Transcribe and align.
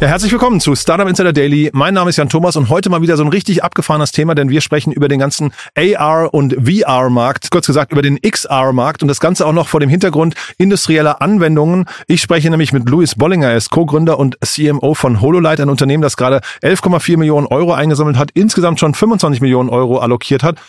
Ja, 0.00 0.06
herzlich 0.06 0.30
willkommen 0.30 0.60
zu 0.60 0.76
Startup 0.76 1.08
Insider 1.08 1.32
Daily. 1.32 1.70
Mein 1.72 1.92
Name 1.92 2.10
ist 2.10 2.18
Jan 2.18 2.28
Thomas 2.28 2.54
und 2.54 2.68
heute 2.68 2.88
mal 2.88 3.02
wieder 3.02 3.16
so 3.16 3.24
ein 3.24 3.30
richtig 3.30 3.64
abgefahrenes 3.64 4.12
Thema, 4.12 4.36
denn 4.36 4.48
wir 4.48 4.60
sprechen 4.60 4.92
über 4.92 5.08
den 5.08 5.18
ganzen 5.18 5.52
AR 5.76 6.32
und 6.32 6.54
VR 6.54 7.10
Markt, 7.10 7.50
kurz 7.50 7.66
gesagt 7.66 7.90
über 7.90 8.00
den 8.00 8.16
XR 8.22 8.72
Markt 8.72 9.02
und 9.02 9.08
das 9.08 9.18
Ganze 9.18 9.44
auch 9.44 9.52
noch 9.52 9.66
vor 9.66 9.80
dem 9.80 9.88
Hintergrund 9.90 10.36
industrieller 10.56 11.20
Anwendungen. 11.20 11.86
Ich 12.06 12.22
spreche 12.22 12.48
nämlich 12.48 12.72
mit 12.72 12.88
Louis 12.88 13.16
Bollinger, 13.16 13.48
er 13.48 13.56
ist 13.56 13.70
Co-Gründer 13.70 14.20
und 14.20 14.38
CMO 14.40 14.94
von 14.94 15.20
HoloLight, 15.20 15.58
ein 15.58 15.68
Unternehmen, 15.68 16.04
das 16.04 16.16
gerade 16.16 16.42
11,4 16.62 17.16
Millionen 17.16 17.48
Euro 17.48 17.72
eingesammelt 17.72 18.18
hat, 18.18 18.30
insgesamt 18.34 18.78
schon 18.78 18.94
25 18.94 19.40
Millionen 19.40 19.68
Euro 19.68 19.98
allokiert 19.98 20.44
hat 20.44 20.60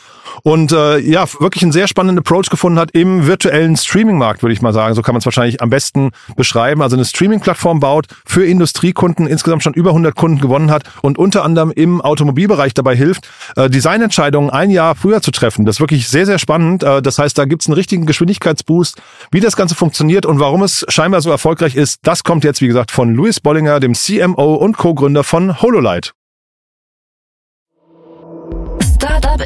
und 0.44 0.72
äh, 0.72 1.00
ja, 1.00 1.26
wirklich 1.40 1.64
einen 1.64 1.72
sehr 1.72 1.88
spannenden 1.88 2.20
Approach 2.20 2.50
gefunden 2.50 2.80
hat 2.80 2.92
im 2.92 3.28
virtuellen 3.28 3.76
Streaming-Markt, 3.76 4.44
würde 4.44 4.54
ich 4.54 4.62
mal 4.62 4.74
sagen. 4.74 4.96
So 4.96 5.02
kann 5.02 5.14
man 5.14 5.20
es 5.20 5.26
wahrscheinlich 5.26 5.62
am 5.62 5.70
besten 5.70 6.12
beschreiben. 6.36 6.82
Also 6.82 6.96
eine 6.96 7.06
Streaming-Plattform 7.06 7.80
baut 7.80 8.08
für 8.26 8.46
Industriekunden, 8.46 9.28
insgesamt 9.28 9.64
schon 9.64 9.74
über 9.74 9.90
100 9.92 10.16
Kunden 10.16 10.40
gewonnen 10.40 10.72
hat 10.72 10.84
und 11.02 11.18
unter 11.18 11.44
anderem 11.44 11.72
im 11.72 12.02
Automobilbereich 12.02 12.74
dabei 12.74 12.96
hilft, 12.96 13.30
äh, 13.56 13.70
Designentscheidungen 13.70 14.50
ein 14.50 14.70
Jahr 14.70 14.96
früher 14.96 15.22
zu 15.22 15.32
treffen. 15.32 15.66
Das 15.66 15.78
ist 15.78 15.80
wirklich 15.80 16.08
sehr, 16.08 16.26
sehr 16.26 16.40
spannend. 16.40 16.84
Äh, 16.84 17.02
das 17.02 17.20
heißt, 17.20 17.38
da 17.38 17.46
gibt's 17.46 17.68
einen 17.68 17.76
richtigen 17.76 18.06
Geschwindigkeitsboost. 18.06 19.02
Wie 19.32 19.40
das 19.40 19.56
Ganze 19.56 19.76
funktioniert 19.76 20.26
und 20.26 20.40
warum 20.40 20.64
es 20.64 20.86
scheinbar 20.90 21.22
so 21.22 21.30
erfolgreich 21.30 21.76
ist, 21.76 22.00
das 22.04 22.24
kommt 22.24 22.44
jetzt, 22.44 22.62
wie 22.62 22.68
gesagt, 22.68 22.92
von 22.92 23.14
Louis 23.14 23.40
Bollinger, 23.40 23.80
dem 23.80 23.94
CMO 23.94 24.56
und 24.56 24.78
Co-Gründer 24.78 25.24
von 25.24 25.62
HoloLight. 25.62 26.14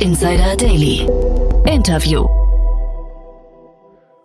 Insider 0.02 0.56
Daily. 0.56 1.08
Interview. 1.68 2.43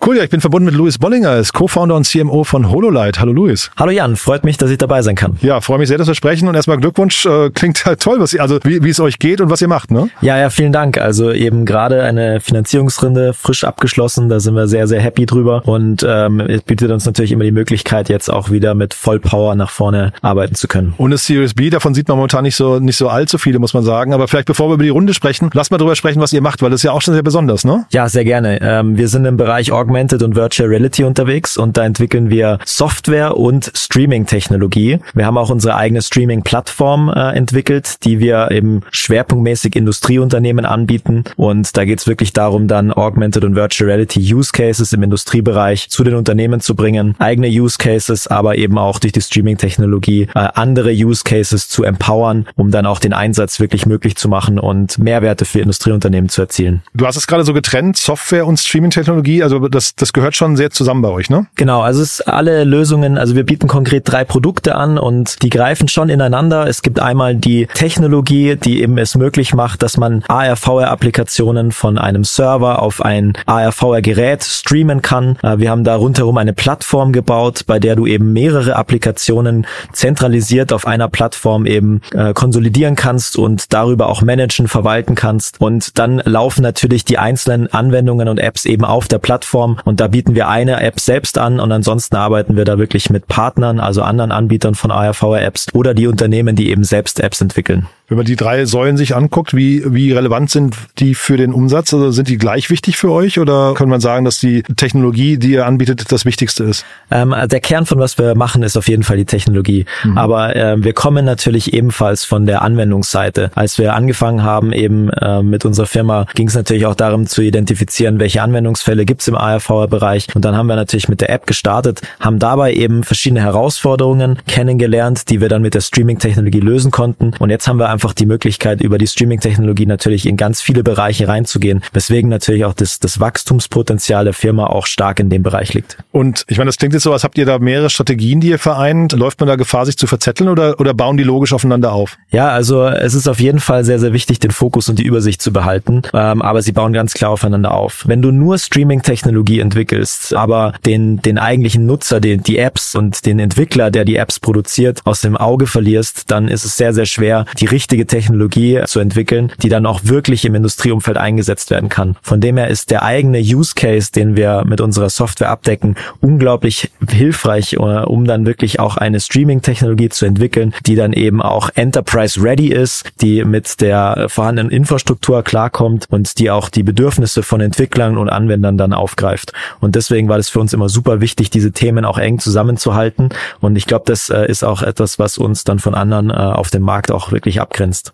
Cool, 0.06 0.16
ja, 0.16 0.22
ich 0.22 0.30
bin 0.30 0.41
verbunden 0.41 0.66
mit 0.66 0.77
Louis 0.77 0.96
Bollinger, 0.96 1.36
ist 1.36 1.52
Co-Founder 1.52 1.96
und 1.96 2.04
CMO 2.04 2.44
von 2.44 2.70
HoloLight. 2.70 3.18
Hallo 3.18 3.32
Louis. 3.32 3.68
Hallo 3.77 3.91
Jan, 3.91 4.14
freut 4.14 4.44
mich, 4.44 4.56
dass 4.56 4.70
ich 4.70 4.78
dabei 4.78 5.02
sein 5.02 5.16
kann. 5.16 5.36
Ja, 5.42 5.60
freue 5.60 5.78
mich 5.78 5.88
sehr, 5.88 5.98
dass 5.98 6.06
wir 6.06 6.14
sprechen 6.14 6.46
und 6.46 6.54
erstmal 6.54 6.78
Glückwunsch. 6.78 7.27
Äh, 7.27 7.50
klingt 7.50 7.84
halt 7.84 8.00
toll, 8.00 8.20
was 8.20 8.32
ihr, 8.32 8.41
also 8.41 8.60
wie, 8.62 8.82
wie 8.84 8.91
es 8.91 9.00
euch 9.00 9.19
geht 9.19 9.41
und 9.41 9.50
was 9.50 9.60
ihr 9.60 9.66
macht, 9.66 9.91
ne? 9.91 10.08
Ja, 10.20 10.38
ja, 10.38 10.50
vielen 10.50 10.70
Dank. 10.70 10.98
Also 10.98 11.32
eben 11.32 11.66
gerade 11.66 12.04
eine 12.04 12.41
Finanzierungsrunde 12.41 13.34
frisch 13.34 13.64
abgeschlossen, 13.64 14.28
da 14.28 14.38
sind 14.38 14.54
wir 14.54 14.69
sehr, 14.69 14.86
sehr 14.86 15.00
happy 15.00 15.26
drüber 15.26 15.66
und 15.66 16.06
ähm, 16.08 16.38
es 16.41 16.62
bietet 16.62 16.92
uns 16.92 17.04
natürlich 17.04 17.32
immer 17.32 17.44
die 17.44 17.50
Möglichkeit, 17.50 18.08
jetzt 18.08 18.30
auch 18.30 18.50
wieder 18.50 18.76
mit 18.76 18.94
Vollpower 18.94 19.56
nach 19.56 19.70
vorne 19.70 20.12
arbeiten 20.22 20.54
zu 20.54 20.69
können. 20.69 20.94
Und 20.96 21.10
das 21.10 21.26
Series 21.26 21.54
B, 21.54 21.70
davon 21.70 21.94
sieht 21.94 22.06
man 22.06 22.19
momentan 22.19 22.44
nicht 22.44 22.56
so 22.56 22.78
nicht 22.78 22.96
so 22.96 23.08
allzu 23.08 23.36
viele, 23.36 23.58
muss 23.58 23.74
man 23.74 23.82
sagen. 23.82 24.14
Aber 24.14 24.28
vielleicht 24.28 24.46
bevor 24.46 24.69
wir 24.70 24.74
über 24.74 24.84
die 24.84 24.91
Runde 24.91 25.12
sprechen, 25.12 25.50
lass 25.54 25.72
mal 25.72 25.78
drüber 25.78 25.96
sprechen, 25.96 26.20
was 26.20 26.32
ihr 26.32 26.41
macht, 26.41 26.62
weil 26.62 26.70
das 26.70 26.80
ist 26.80 26.84
ja 26.84 26.92
auch 26.92 27.02
schon 27.02 27.14
sehr 27.14 27.24
besonders, 27.24 27.64
ne? 27.64 27.84
Ja, 27.91 28.08
sehr 28.08 28.24
gerne. 28.24 28.60
Ähm, 28.62 28.96
wir 28.96 29.08
sind 29.08 29.24
im 29.24 29.36
Bereich 29.36 29.72
Augmented 29.89 30.22
und 30.22 30.36
Virtual 30.36 30.69
Reality 30.69 31.03
unterwegs 31.03 31.56
und 31.56 31.78
da 31.78 31.86
entwickeln 31.86 32.28
wir 32.28 32.58
Software 32.67 33.39
und 33.39 33.72
Streaming-Technologie. 33.75 34.98
Wir 35.14 35.25
haben 35.25 35.39
auch 35.39 35.48
unsere 35.48 35.77
eigene 35.77 36.03
Streaming-Plattform 36.03 37.08
äh, 37.08 37.34
entwickelt, 37.34 38.05
die 38.05 38.20
wir 38.20 38.50
eben 38.50 38.83
schwerpunktmäßig 38.91 39.77
Industrieunternehmen 39.77 40.66
anbieten 40.66 41.25
und 41.36 41.75
da 41.75 41.86
geht 41.86 42.00
es 42.00 42.06
wirklich 42.06 42.34
darum, 42.34 42.69
dann 42.69 42.92
Augmented 42.92 43.44
und 43.44 43.55
Virtual 43.55 43.89
Reality 43.89 44.20
Use 44.34 44.53
Cases 44.53 44.92
im 44.92 45.03
Industriebereich 45.03 45.89
zu 45.89 46.05
den 46.05 46.16
Unternehmen 46.16 46.61
zu 46.61 46.75
bringen, 46.75 47.14
eigene 47.19 47.48
Use 47.48 47.78
Cases, 47.78 48.27
aber 48.27 48.59
eben 48.59 48.77
auch 48.77 48.98
durch 48.98 49.14
die 49.14 49.22
Streaming-Technologie 49.22 50.28
äh, 50.34 50.48
andere 50.53 50.91
Use 50.91 51.22
Cases 51.25 51.66
zu 51.66 51.84
empowern, 51.84 52.47
um 52.56 52.70
dann 52.70 52.84
auch 52.84 52.98
den 52.98 53.14
Einsatz 53.14 53.59
wirklich 53.59 53.86
möglich 53.86 54.16
zu 54.16 54.28
machen 54.28 54.59
und 54.59 54.98
Mehrwerte 54.98 55.47
für 55.47 55.61
Industrieunternehmen 55.61 56.28
zu 56.28 56.42
erzielen. 56.42 56.83
Du 56.92 57.06
hast 57.06 57.16
es 57.16 57.27
gerade 57.27 57.44
so 57.44 57.55
getrennt, 57.55 57.97
Software 57.97 58.47
und 58.47 58.60
Streaming-Technologie, 58.60 59.43
also 59.43 59.60
das, 59.78 59.94
das 59.94 60.12
gehört 60.12 60.34
schon 60.34 60.56
sehr 60.56 60.71
zusammen 60.71 61.03
bei 61.03 61.09
euch, 61.09 61.31
ne? 61.31 61.47
Genau, 61.55 61.83
also 61.83 62.03
es 62.03 62.19
ist 62.19 62.28
alle 62.28 62.65
Lösungen, 62.65 63.16
also 63.16 63.37
wir 63.37 63.44
bieten 63.44 63.69
konkret 63.69 64.11
drei 64.11 64.25
Produkte 64.25 64.75
an 64.75 64.99
und 64.99 65.41
die 65.43 65.50
greifen 65.50 65.87
schon 65.87 66.09
ineinander. 66.09 66.66
Es 66.66 66.83
gibt 66.83 66.99
einmal 66.99 67.37
die 67.37 67.69
Technologie, 67.75 68.56
die 68.56 68.83
eben 68.83 68.99
es 68.99 69.15
möglich 69.15 69.55
macht, 69.55 69.84
dass 69.84 69.97
man 69.97 70.25
AR-VR-Applikationen 70.27 71.71
von 71.71 71.97
einem 71.97 72.25
Server 72.25 72.83
auf 72.83 73.05
ein 73.05 73.34
AR-VR-Gerät 73.47 74.43
streamen 74.43 75.00
kann. 75.00 75.37
Äh, 75.44 75.59
wir 75.59 75.71
haben 75.71 75.84
da 75.84 75.94
rundherum 75.94 76.38
eine 76.38 76.55
Plattform 76.55 77.12
gebaut, 77.12 77.62
bei 77.69 77.78
der 77.78 77.94
du 77.94 78.06
eben 78.06 78.33
mehrere 78.33 78.75
Applikationen 78.75 79.65
zentralisiert 79.93 80.72
auf 80.72 80.88
einer 80.88 81.09
Plattform 81.09 81.67
eben 81.67 82.00
äh, 82.12 82.34
konsolidieren 82.34 82.97
kannst 82.97 83.37
und 83.37 83.72
darüber 83.72 84.09
auch 84.09 84.22
managen, 84.22 84.67
verwalten 84.67 85.15
kannst. 85.15 85.61
Und 85.61 86.00
dann 86.00 86.21
laufen 86.25 86.62
natürlich 86.62 87.05
die 87.05 87.19
einzelnen 87.19 87.72
Anwendungen 87.72 88.28
und 88.28 88.38
Apps 88.38 88.65
eben 88.65 88.84
auf 88.84 89.06
der 89.06 89.19
Plattform 89.19 89.68
und 89.84 90.01
da 90.01 90.09
bieten 90.09 90.34
wir 90.34 90.49
eine 90.49 90.81
App 90.81 91.01
selbst 91.01 91.39
an 91.39 91.61
und 91.61 91.73
ansonsten 91.73 92.17
arbeiten 92.17 92.56
wir 92.56 92.65
da 92.65 92.79
wirklich 92.79 93.11
mit 93.11 93.27
Partnern, 93.27 93.81
also 93.81 94.03
anderen 94.03 94.33
Anbietern 94.33 94.75
von 94.75 94.91
AR-VR-Apps 94.91 95.75
oder 95.75 95.95
die 95.95 96.06
Unternehmen, 96.06 96.56
die 96.56 96.71
eben 96.71 96.84
selbst 96.84 97.21
Apps 97.21 97.41
entwickeln. 97.41 97.87
Wenn 98.08 98.16
man 98.16 98.24
die 98.24 98.36
drei 98.36 98.64
Säulen 98.64 98.96
sich 98.96 99.14
anguckt, 99.14 99.54
wie, 99.54 99.82
wie 99.84 100.12
relevant 100.12 100.50
sind 100.50 100.74
die 100.98 101.14
für 101.14 101.36
den 101.36 101.52
Umsatz? 101.52 101.92
Also 101.92 102.10
sind 102.10 102.28
die 102.28 102.38
gleich 102.38 102.70
wichtig 102.70 102.96
für 102.96 103.12
euch 103.12 103.38
oder 103.38 103.74
kann 103.74 103.91
man 103.91 104.00
sagen, 104.00 104.24
dass 104.24 104.38
die 104.38 104.62
Technologie, 104.62 105.36
die 105.36 105.50
ihr 105.50 105.66
anbietet, 105.66 106.10
das 106.10 106.24
Wichtigste 106.24 106.64
ist? 106.64 106.86
Ähm, 107.10 107.34
der 107.44 107.60
Kern 107.60 107.84
von 107.84 107.98
was 107.98 108.16
wir 108.16 108.34
machen, 108.34 108.62
ist 108.62 108.78
auf 108.78 108.88
jeden 108.88 109.02
Fall 109.02 109.19
die 109.19 109.26
Technologie. 109.26 109.84
Mhm. 110.04 110.16
Aber 110.16 110.56
äh, 110.56 110.82
wir 110.82 110.94
kommen 110.94 111.26
natürlich 111.26 111.74
ebenfalls 111.74 112.24
von 112.24 112.46
der 112.46 112.62
Anwendungsseite. 112.62 113.50
Als 113.54 113.76
wir 113.76 113.94
angefangen 113.94 114.42
haben, 114.42 114.72
eben 114.72 115.10
äh, 115.10 115.42
mit 115.42 115.66
unserer 115.66 115.86
Firma, 115.86 116.25
ging 116.34 116.48
es 116.48 116.54
natürlich 116.54 116.86
auch 116.86 116.94
darum 116.94 117.26
zu 117.26 117.42
identifizieren, 117.42 118.19
welche 118.20 118.40
Anwendungsfälle 118.40 119.04
gibt 119.04 119.20
es 119.20 119.28
im 119.28 119.34
ARV-Bereich. 119.34 120.28
Und 120.34 120.46
dann 120.46 120.56
haben 120.56 120.66
wir 120.66 120.76
natürlich 120.76 121.10
mit 121.10 121.20
der 121.20 121.28
App 121.28 121.46
gestartet, 121.46 122.00
haben 122.20 122.38
dabei 122.38 122.72
eben 122.72 123.04
verschiedene 123.04 123.42
Herausforderungen 123.42 124.38
kennengelernt, 124.46 125.28
die 125.28 125.42
wir 125.42 125.50
dann 125.50 125.60
mit 125.60 125.75
der 125.75 125.82
Streaming-Technologie 125.82 126.60
lösen 126.60 126.90
konnten. 126.90 127.32
Und 127.38 127.50
jetzt 127.50 127.69
haben 127.69 127.78
wir 127.78 127.97
einfach 127.98 128.14
die 128.14 128.26
Möglichkeit, 128.26 128.81
über 128.81 128.97
die 128.97 129.09
Streaming-Technologie 129.09 129.84
natürlich 129.84 130.25
in 130.25 130.36
ganz 130.36 130.62
viele 130.62 130.84
Bereiche 130.84 131.26
reinzugehen, 131.26 131.82
weswegen 131.92 132.31
natürlich 132.31 132.64
auch 132.64 132.72
das, 132.72 133.00
das 133.00 133.19
Wachstumspotenzial 133.19 134.22
der 134.22 134.34
Firma 134.34 134.69
auch 134.69 134.86
stark 134.86 135.19
in 135.19 135.31
dem 135.31 135.42
Bereich 135.42 135.75
liegt. 135.75 135.98
Und 136.12 136.44
ich 136.47 136.58
meine, 136.58 136.69
das 136.69 136.76
klingt 136.76 136.94
jetzt 136.94 137.03
so, 137.03 137.12
als 137.12 137.25
habt 137.25 137.37
ihr 137.38 137.44
da 137.44 137.58
mehrere 137.58 137.91
Strategien, 137.91 138.41
die 138.41 138.50
ihr 138.50 138.60
vereint. 138.60 139.14
Läuft 139.14 139.41
man 139.41 139.48
da 139.48 139.56
Gefahr, 139.56 139.84
sich 139.84 139.97
zu 139.97 140.06
verzetteln 140.06 140.48
oder, 140.48 140.78
oder 140.78 140.94
bauen 140.94 141.16
die 141.16 141.25
logisch 141.25 141.53
aufeinander 141.53 141.92
auf? 141.92 142.19
Ja, 142.31 142.50
also 142.50 142.87
es 142.87 143.14
ist 143.14 143.26
auf 143.26 143.41
jeden 143.41 143.58
Fall 143.58 143.84
sehr, 143.84 143.98
sehr 143.98 144.12
wichtig, 144.12 144.38
den 144.38 144.53
Fokus 144.53 144.88
und 144.88 145.00
die 145.00 145.04
Übersicht 145.04 145.42
zu 145.42 145.53
behalten, 145.53 146.03
ähm, 146.14 146.41
aber 146.41 146.62
sie 146.62 146.70
bauen 146.70 146.92
ganz 146.92 147.14
klar 147.14 147.32
aufeinander 147.32 147.75
auf. 147.75 148.04
Wenn 148.06 148.22
du 148.22 148.31
nur 148.31 148.58
Streaming-Technologie 148.58 149.58
entwickelst, 149.58 150.37
aber 150.37 150.75
den, 150.87 151.20
den 151.20 151.37
eigentlichen 151.37 151.84
Nutzer, 151.84 152.20
den, 152.20 152.44
die 152.44 152.58
Apps 152.58 152.94
und 152.94 153.26
den 153.26 153.41
Entwickler, 153.41 153.91
der 153.91 154.04
die 154.04 154.14
Apps 154.14 154.38
produziert, 154.38 155.00
aus 155.04 155.20
dem 155.20 155.37
Auge 155.37 155.66
verlierst, 155.66 156.31
dann 156.31 156.47
ist 156.47 156.64
es 156.64 156.76
sehr, 156.76 156.94
sehr 156.94 157.06
schwer, 157.06 157.44
die 157.58 157.66
richtige 157.88 158.06
Technologie 158.06 158.82
zu 158.84 159.00
entwickeln, 159.00 159.50
die 159.62 159.71
dann 159.71 159.87
auch 159.87 160.00
wirklich 160.04 160.44
im 160.44 160.54
Industrieumfeld 160.54 161.16
eingesetzt 161.16 161.71
werden 161.71 161.88
kann. 161.88 162.16
Von 162.21 162.38
dem 162.38 162.59
her 162.59 162.69
ist 162.69 162.91
der 162.91 163.03
eigene 163.03 163.38
Use 163.38 163.72
Case, 163.75 164.12
den 164.12 164.37
wir 164.37 164.65
mit 164.66 164.82
unserer 164.82 165.09
Software 165.09 165.49
abdecken, 165.49 165.97
unglaublich 166.21 166.91
hilfreich, 167.09 167.72
äh, 167.72 167.76
um 167.76 168.26
dann 168.26 168.44
wirklich 168.44 168.78
auch 168.78 168.99
eine 168.99 169.21
Streaming-Technologie 169.21 170.10
zu 170.10 170.26
entwickeln, 170.26 170.75
die 170.84 170.97
dann 170.97 171.15
eben 171.15 171.41
auch 171.41 171.71
Enterprise-ready 171.75 172.69
ist, 172.69 173.10
die 173.22 173.43
mit 173.47 173.81
der 173.81 174.26
vorhandenen 174.28 174.70
Infrastruktur 174.70 175.43
klarkommt 175.43 176.05
und 176.10 176.38
die 176.38 176.50
auch 176.50 176.69
die 176.69 176.82
Bedürfnisse 176.82 177.43
von 177.43 177.62
Entwicklern 177.62 178.19
und 178.19 178.28
Anwendern 178.28 178.76
dann 178.76 178.93
aufgreift. 178.93 179.55
Und 179.81 179.94
deswegen 179.94 180.28
war 180.28 180.37
das 180.37 180.50
für 180.50 180.60
uns 180.60 180.75
immer 180.75 180.91
super 180.91 181.22
wichtig, 181.22 181.49
diese 181.49 181.72
Themen 181.72 182.05
auch 182.05 182.19
eng 182.19 182.38
zusammenzuhalten. 182.38 183.31
Und 183.60 183.76
ich 183.76 183.87
glaube, 183.87 184.05
das 184.06 184.28
äh, 184.28 184.44
ist 184.44 184.62
auch 184.62 184.82
etwas, 184.82 185.19
was 185.19 185.38
uns 185.38 185.65
dann 185.65 185.78
von 185.78 185.94
anderen 185.94 186.29
äh, 186.29 186.35
auf 186.35 186.69
dem 186.69 186.82
Markt 186.82 187.11
auch 187.11 187.32
wirklich 187.32 187.62
abgrenzt 187.62 187.77
begrenzt. 187.78 188.12